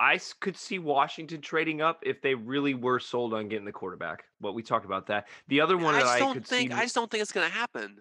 [0.00, 4.24] I could see Washington trading up if they really were sold on getting the quarterback.
[4.40, 5.28] But we talked about that.
[5.48, 7.32] The other one I that just I don't think see, I just don't think it's
[7.32, 7.98] going to happen.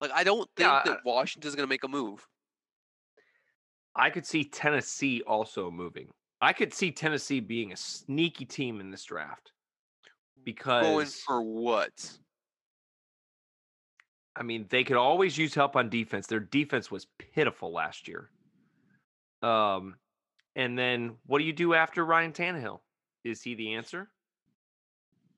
[0.00, 2.26] Like I don't think Yeah, that Washington's going to make a move.
[3.94, 6.08] I could see Tennessee also moving.
[6.40, 9.52] I could see Tennessee being a sneaky team in this draft
[10.44, 12.18] because Going for what?
[14.34, 16.26] I mean they could always use help on defense.
[16.26, 18.30] Their defense was pitiful last year.
[19.42, 19.96] Um,
[20.56, 22.80] and then what do you do after Ryan Tannehill?
[23.24, 24.08] Is he the answer?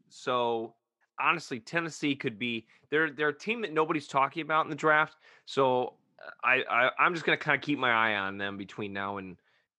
[0.08, 0.74] So
[1.20, 5.16] honestly, Tennessee could be they're they're a team that nobody's talking about in the draft.
[5.46, 5.94] So
[6.24, 9.18] uh, I, I I'm just gonna kind of keep my eye on them between now
[9.18, 9.36] and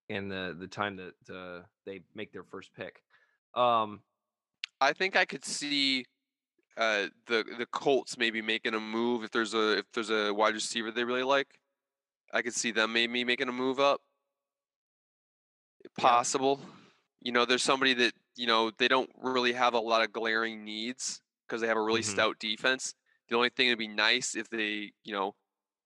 [0.09, 3.01] and the the time that uh, they make their first pick.
[3.55, 4.01] Um,
[4.81, 6.05] I think I could see
[6.77, 10.53] uh, the the Colts maybe making a move if there's a if there's a wide
[10.53, 11.59] receiver they really like.
[12.33, 14.01] I could see them maybe making a move up.
[15.97, 16.61] Possible.
[17.21, 20.63] You know, there's somebody that you know they don't really have a lot of glaring
[20.63, 22.05] needs because they have a really Mhm.
[22.11, 22.93] stout defense.
[23.29, 25.35] The only thing would be nice if they, you know,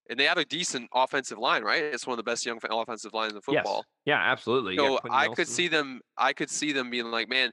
[0.10, 1.84] and they have a decent offensive line, right?
[1.84, 3.86] It's one of the best young offensive lines in football.
[4.06, 4.76] yes, yeah, absolutely.
[4.78, 6.02] So I could see them.
[6.18, 7.52] I could see them being like, man.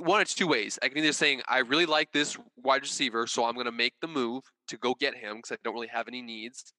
[0.00, 0.78] One, it's two ways.
[0.82, 3.94] I can either saying I really like this wide receiver, so I'm going to make
[4.02, 6.74] the move to go get him because I don't really have any needs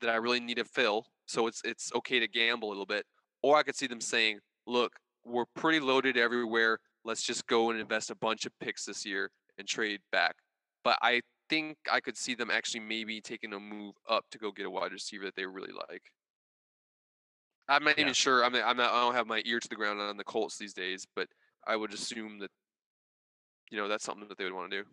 [0.00, 1.06] that I really need to fill.
[1.26, 3.06] So it's it's okay to gamble a little bit.
[3.42, 4.92] Or I could see them saying, look,
[5.24, 6.78] we're pretty loaded everywhere.
[7.04, 10.36] Let's just go and invest a bunch of picks this year and trade back.
[10.84, 14.52] But I think I could see them actually maybe taking a move up to go
[14.52, 16.02] get a wide receiver that they really like.
[17.68, 18.02] I'm not Yeah.
[18.02, 18.44] even sure.
[18.44, 18.92] I'm not, I'm not.
[18.92, 21.28] I don't have my ear to the ground on the Colts these days, but
[21.66, 22.50] I would assume that
[23.70, 24.88] you know that's something that they would want to do.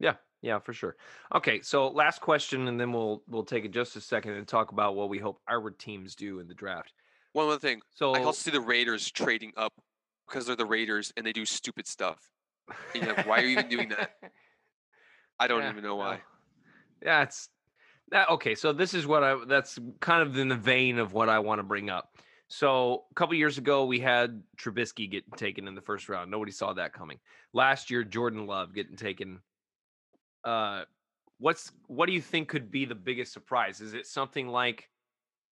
[0.00, 0.96] Yeah, yeah, for sure.
[1.34, 4.72] Okay, so last question, and then we'll we'll take it just a second and talk
[4.72, 6.92] about what we hope our teams do in the draft.
[7.34, 9.74] One other thing, So I also see the Raiders trading up
[10.26, 12.18] because they're the Raiders and they do stupid stuff.
[12.94, 14.12] And you're like, why are you even doing that?
[15.38, 16.22] I don't Yeah, even know why.
[17.02, 17.48] Yeah, it's
[18.10, 18.54] that okay.
[18.54, 21.58] So this is what I that's kind of in the vein of what I want
[21.58, 22.16] to bring up.
[22.48, 26.30] So a couple years ago, we had Trubisky getting taken in the first round.
[26.30, 27.18] Nobody saw that coming.
[27.52, 29.40] Last year, Jordan Love getting taken.
[30.44, 30.84] Uh,
[31.38, 33.80] what's what do you think could be the biggest surprise?
[33.80, 34.88] Is it something like,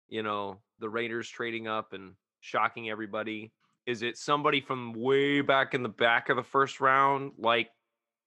[0.09, 3.51] you know, the Raiders trading up and shocking everybody?
[3.85, 7.69] Is it somebody from way back in the back of the first round, like,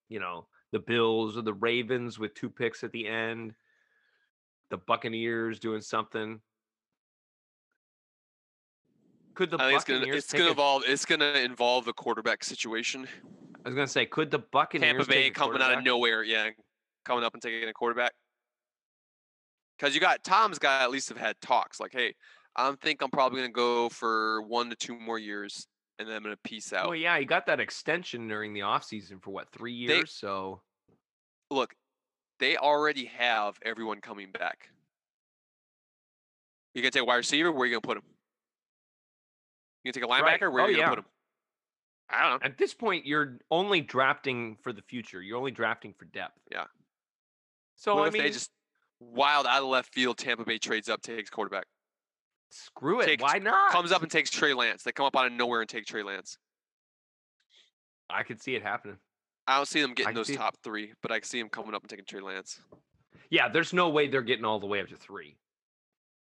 [0.09, 3.55] you know, the Bills or the Ravens with two picks at the end?
[4.71, 6.41] The Buccaneers doing something.
[9.35, 11.93] Could the I think it's gonna Buccaneers it's gonna a- involve it's gonna involve the
[11.93, 13.07] quarterback situation.
[13.65, 16.51] I was gonna say, could the Buccaneers Tampa take Bay coming out of nowhere, yeah,
[17.05, 18.13] coming up and taking a quarterback.
[19.83, 22.15] Because you got Tom's got at least have had talks like, hey,
[22.55, 25.67] I think I'm probably gonna go for one to two more years,
[25.99, 26.87] and then I'm gonna peace out.
[26.87, 30.01] Well, yeah, he got that extension during the offseason for what three years?
[30.01, 30.63] They- so
[31.51, 31.75] Look,
[32.39, 34.71] they already have everyone coming back.
[36.75, 37.53] You gonna take a wide receiver?
[37.53, 38.05] Where are you gonna put him?
[39.85, 40.41] You gonna take a Right.
[40.41, 40.51] linebacker?
[40.51, 41.11] Where Oh, are you gonna put him?
[42.09, 42.47] I don't know.
[42.47, 45.21] at this point, you're only drafting for the future.
[45.21, 46.39] You're only drafting for depth.
[46.51, 46.67] Yeah.
[47.77, 48.51] So what I if mean, they just
[49.11, 50.19] wild out of left field?
[50.19, 51.65] Tampa Bay trades up, takes quarterback,
[52.51, 53.07] screw it.
[53.07, 53.73] take- Why not?
[53.73, 54.83] comes up and takes Trey Lance.
[54.83, 56.39] They come up out of nowhere and take Trey Lance.
[58.11, 58.99] I could see it happening.
[59.47, 60.37] I don't see them getting those see it.
[60.37, 62.61] top three, but I see them coming up and taking Trey Lance.
[63.31, 65.37] Yeah, there's no way they're getting all the way up to three.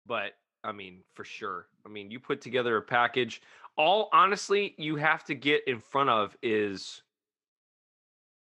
[0.06, 0.32] But
[0.64, 1.66] I mean, for sure.
[1.86, 3.42] I mean, you put together a package.
[3.76, 7.02] All honestly, you have to get in front of is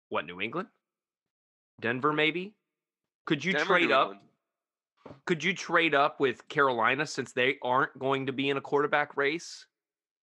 [0.08, 0.68] what New England,
[1.80, 2.54] Denver, maybe.
[3.30, 4.08] Could you Denver, trade up?
[4.08, 4.20] England.
[5.24, 9.16] Could you trade up with Carolina since they aren't going to be in a quarterback
[9.16, 9.66] race?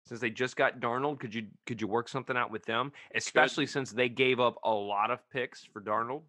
[0.06, 2.90] Since they just got Darnold, could you could you work something out with them?
[3.14, 6.22] Especially since they gave up a lot of picks for Darnold.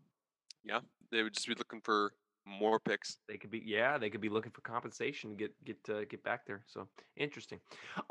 [0.63, 2.13] Yeah, they would just be looking for
[2.45, 3.17] more picks.
[3.27, 6.23] They could be, yeah, they could be looking for compensation to get get uh, get
[6.23, 6.61] back there.
[6.67, 7.59] So interesting.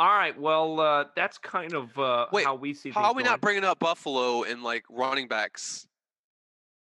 [0.01, 2.91] All right, well, uh, that's kind of uh, Wait, how we see.
[2.91, 5.87] How are we not bringing up Buffalo and like running backs?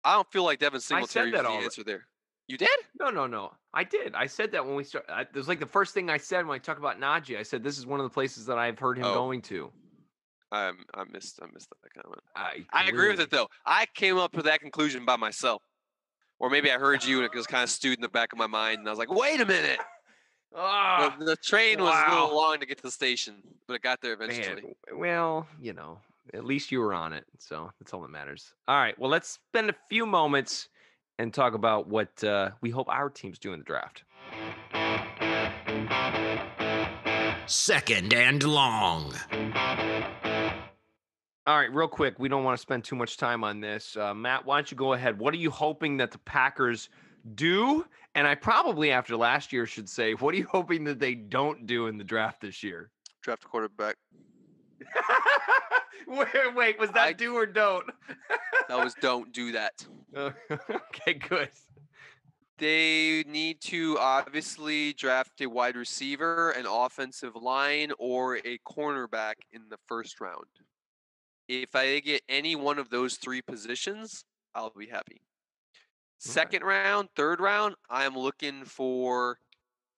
[0.08, 2.08] I don't feel like Devin Singletary that is the alre- answer there.
[2.48, 2.70] You did?
[3.00, 3.52] No, no, no.
[3.74, 4.16] I did.
[4.16, 5.12] I said that when we started.
[5.34, 7.38] It was like the first thing I said when I talked about Najee.
[7.38, 9.14] I said this is one of the places that I've heard him Oh.
[9.14, 9.70] going to.
[10.52, 12.22] I I missed I missed that comment.
[12.36, 13.50] I, I agree with it though.
[13.66, 15.62] I came up with that conclusion by myself.
[16.40, 18.40] Or maybe I heard you and it was kind of stewed in the back of
[18.40, 19.80] my mind, and I was like, "Wait a minute!"
[20.56, 22.22] Ah, the, the train was a wow.
[22.24, 23.36] little long to get to the station,
[23.68, 24.30] but it got there man.
[24.30, 24.74] eventually.
[24.94, 26.00] Well, you know,
[26.34, 28.54] at least you were on it, so that's all that matters.
[28.68, 28.98] All right.
[29.00, 30.70] Well, let's spend a few moments
[31.20, 34.04] and talk about what uh, we hope our teams do in the draft.
[37.48, 39.14] Second and long.
[41.48, 42.20] All right, real quick.
[42.20, 43.96] We don't want to spend too much time on this.
[43.96, 45.18] Uh, Matt, why don't you go ahead?
[45.18, 46.90] What are you hoping that the Packers
[47.36, 47.86] do?
[48.16, 51.66] And I probably, after last year, should say, what are you hoping that they don't
[51.66, 52.92] do in the draft this year?
[53.22, 53.96] Draft a quarterback.
[56.08, 57.86] wait, wait, was that I- do or don't?
[58.68, 59.86] That was don't do that.
[60.16, 61.50] Oh, okay, good.
[62.58, 69.64] They need to obviously draft a wide receiver, an offensive line, or a cornerback in
[69.70, 70.46] the first round.
[71.48, 74.24] If I get any one of those three positions,
[74.56, 75.22] I'll be happy.
[76.20, 79.38] Second round, third round, I'm looking for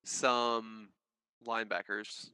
[0.03, 0.89] some
[1.47, 2.32] linebackers.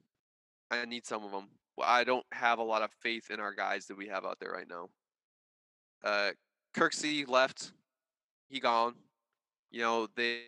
[0.72, 1.50] I need some of them.
[1.84, 4.52] I don't have a lot of faith in our guys that we have out there
[4.52, 4.90] right now.
[6.04, 6.32] Uh,
[6.76, 7.72] Kirksey left.
[8.50, 8.96] He gone.
[9.72, 10.42] You know, they,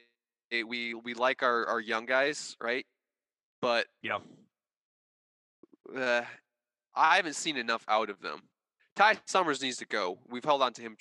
[0.51, 2.85] they we we like our our young guys, right?
[3.61, 4.19] But Yeah.
[5.95, 6.23] uh,
[6.95, 8.41] I haven't seen enough out of them.
[8.95, 10.19] Ty Summers needs to go.
[10.29, 10.95] We've held on to him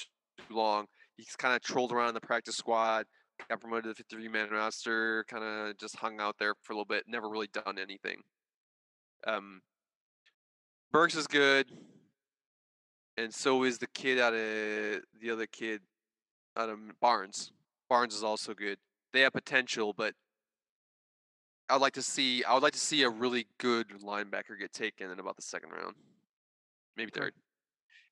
[0.48, 0.86] too long.
[1.16, 3.06] He's kind of trolled around in the practice squad,
[3.48, 6.76] got promoted to the 53 man roster, kind of just hung out there for a
[6.76, 8.18] little bit, never really done anything.
[9.26, 9.60] Um,
[10.96, 11.66] Burks is good,
[13.18, 15.82] and so is the kid out of the other kid
[16.56, 17.52] out of Barnes.
[17.90, 18.78] Barnes is also good.
[19.12, 20.14] They have potential, but
[21.68, 25.10] I'd like to see I would like to see a really good linebacker get taken
[25.10, 25.96] in about the second round,
[26.96, 27.34] maybe third.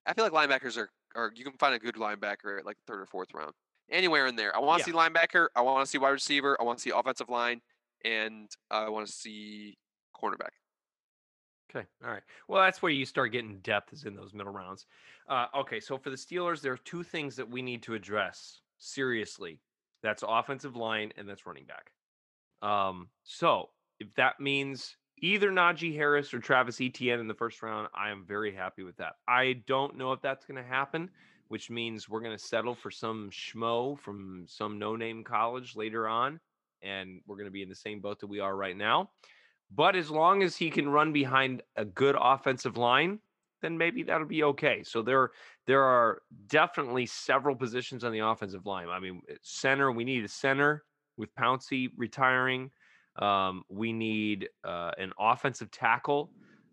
[0.04, 3.00] I feel like linebackers are, are you can find a good linebacker at like third
[3.00, 3.54] or fourth round,
[3.90, 4.54] anywhere in there.
[4.54, 4.92] I want to Yeah.
[4.92, 5.46] see linebacker.
[5.56, 6.54] I want to see wide receiver.
[6.60, 7.62] I want to see offensive line,
[8.04, 9.78] and I want to see
[10.14, 10.50] cornerback.
[11.74, 11.86] Okay.
[12.04, 12.22] All right.
[12.48, 14.86] Well, that's where you start getting depth is in those middle rounds.
[15.28, 15.80] Uh, okay.
[15.80, 19.60] So for the Steelers, there are two things that we need to address seriously.
[20.02, 21.90] That's offensive line and that's running back.
[22.68, 27.88] Um, so if that means either Najee Harris or Travis Etienne in the first round,
[27.94, 29.14] I am very happy with that.
[29.26, 31.10] I don't know if that's going to happen,
[31.48, 36.40] which means we're going to settle for some schmo from some no-name college later on,
[36.82, 39.10] and we're going to be in the same boat that we are right now.
[39.74, 43.18] But as long as he can run behind a good offensive line,
[43.62, 44.82] then maybe that'll be okay.
[44.82, 45.30] So there,
[45.66, 48.88] there are definitely several positions on the offensive line.
[48.88, 50.84] I mean, center, we need a center
[51.16, 52.70] with Pouncey retiring.
[53.16, 56.30] Um, we need uh, an offensive tackle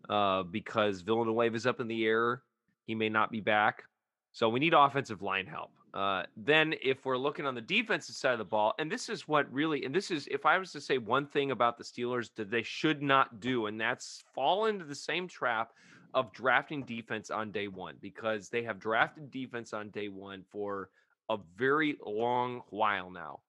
[0.08, 2.42] uh, because Villanueva is up in the air.
[2.86, 3.84] He may not be back.
[4.32, 5.70] So we need offensive line help.
[5.94, 9.28] Uh, then, if we're looking on the defensive side of the ball, and this is
[9.28, 12.30] what really, and this is, if I was to say one thing about the Steelers
[12.36, 15.72] that they should not do, and that's fall into the same trap
[16.14, 20.88] of drafting defense on day one, because they have drafted defense on day one for
[21.28, 23.40] a very long while now.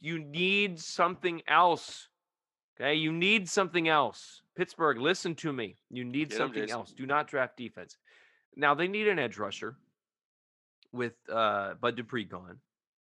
[0.00, 2.08] You need something else.
[2.76, 4.42] Okay, you need something else.
[4.56, 5.76] Pittsburgh, listen to me.
[5.90, 6.92] You need Get something else.
[6.92, 7.98] Do not draft defense.
[8.56, 9.76] Now they need an edge rusher
[10.92, 12.58] with uh Bud Dupree gone.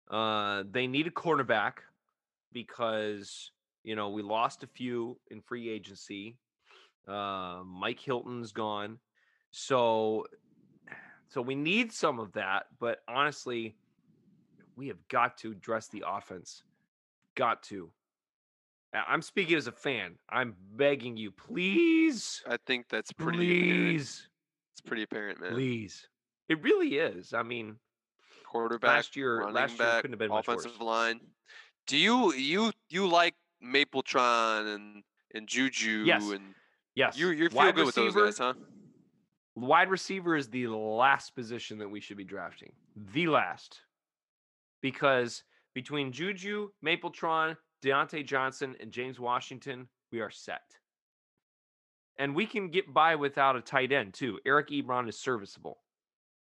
[0.10, 1.74] Uh they need a cornerback
[2.52, 3.52] because
[3.84, 6.38] you know we lost a few in free agency.
[7.08, 9.00] Uh Mike Hilton's gone.
[9.52, 10.26] So
[11.30, 13.78] so we need some of that, but honestly,
[14.76, 16.64] we have got to address the offense.
[17.36, 17.90] Got to.
[18.94, 20.16] I'm speaking as a fan.
[20.30, 23.88] I'm begging you, please, I think that's pretty apparent.
[23.88, 24.28] please,
[24.74, 25.54] It's pretty apparent, man.
[25.54, 26.06] please.
[26.52, 27.34] It really is.
[27.34, 27.78] I mean,
[28.46, 31.22] Quarterback, last year, running last year back, couldn't have been offensive line.
[31.88, 36.30] Do you you you like Mapletron and and Juju Yes.
[36.30, 36.54] and
[36.94, 38.54] Yes, you you feel wide good with those guys, huh?
[39.56, 42.74] Wide receiver is the last position that we should be drafting.
[43.14, 43.80] The last.
[44.82, 45.44] Because
[45.74, 50.64] between Juju, Mapletron, Diontae Johnson, and James Washington, we are set.
[52.18, 54.40] And we can get by without a tight end, too.
[54.46, 55.78] Eric Ebron is serviceable.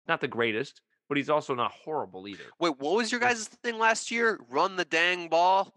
[0.06, 2.44] Not the greatest, but he's also not horrible either.
[2.58, 4.38] Wait, what was your guys' thing last year?
[4.48, 5.72] Run the dang ball,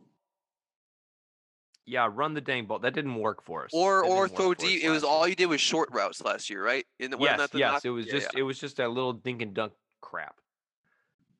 [1.86, 2.80] Yeah, run the dang ball.
[2.80, 3.72] That didn't work for us.
[3.74, 4.84] or That or throw deep.
[4.84, 6.86] It was all you did was short routes last year, right?
[7.00, 7.72] And wasn't yes, the yes.
[7.74, 7.86] knock?
[7.86, 8.40] It was Yeah, just yeah.
[8.40, 10.36] it was just a little dink and dunk crap.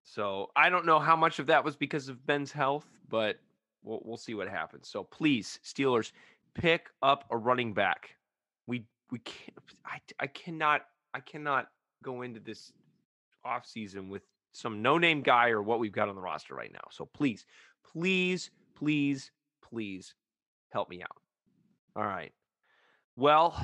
[0.04, 3.40] So I don't know how much of that was because of Ben's health, but
[3.84, 4.88] we'll we'll see what happens.
[4.88, 6.14] So please, Steelers,
[6.54, 8.16] pick up a running back.
[8.68, 9.58] We we can't.
[9.86, 11.68] I I cannot I cannot
[12.04, 12.72] go into this
[13.46, 16.88] offseason with some no name guy or what we've got on the roster right now.
[16.92, 17.46] So please,
[17.86, 19.32] please, please,
[19.62, 20.14] please
[20.72, 21.18] help me out.
[21.96, 22.32] All right.
[23.16, 23.56] Well,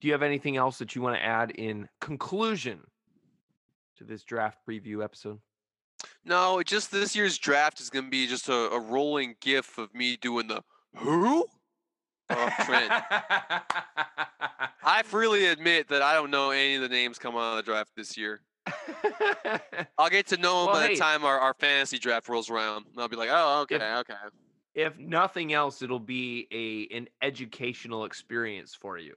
[0.00, 2.80] do you have anything else that you want to add in conclusion
[3.96, 5.40] to this draft preview episode?
[6.24, 10.16] No, just this year's draft is gonna be just a, a rolling gif of me
[10.16, 10.62] doing the
[10.96, 11.46] who.
[12.30, 12.90] Oh, Trent.
[14.82, 17.62] I freely admit that I don't know any of the names coming out of the
[17.62, 18.40] draft this year.
[19.98, 20.94] I'll get to know them Well, by hey.
[20.94, 22.86] the time our, our fantasy draft rolls around.
[22.92, 24.14] And I'll be like, oh, okay, If- okay.
[24.74, 29.14] if nothing else, it'll be a an educational experience for you.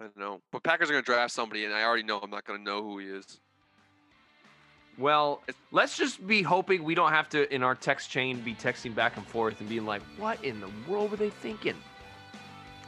[0.00, 0.40] I don't know.
[0.52, 2.64] But Packers are going to draft somebody, and I already know I'm not going to
[2.64, 3.40] know who he is.
[4.96, 8.94] Well, let's just be hoping we don't have to in our text chain be texting
[8.94, 11.76] back and forth and being like, "What in the world were they thinking?"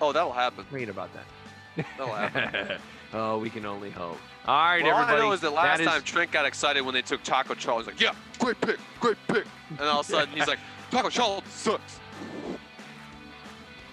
[0.01, 0.65] Oh, that'll happen.
[0.71, 1.87] Praying about that.
[1.99, 2.79] That'll happen.
[3.13, 4.19] oh, we can only hope.
[4.47, 5.23] All right, well, all everybody.
[5.23, 7.93] I know is that last is- time Trent got excited when they took Taco Charlton.
[7.93, 9.45] Like, yeah, great pick, great pick.
[9.71, 10.59] And all of a sudden, he's like,
[10.91, 12.01] Taco Charlton sucks.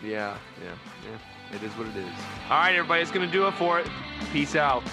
[0.03, 0.71] Yeah, yeah,
[1.09, 1.55] yeah.
[1.55, 2.05] It is what it is.
[2.49, 3.87] All right, everybody, it's gonna do it for it.
[4.31, 4.83] Peace out.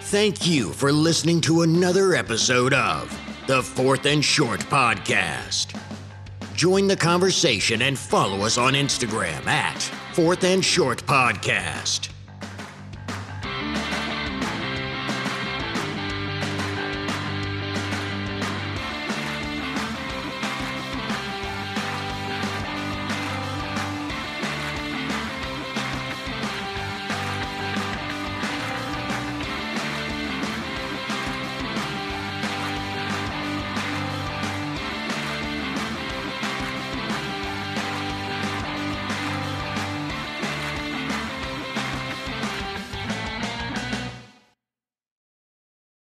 [0.00, 3.10] Thank you for listening to another episode of
[3.46, 5.78] the Fourth and Short Podcast.
[6.54, 9.82] Join the conversation and follow us on Instagram at
[10.12, 12.13] Fourth and Short Podcast.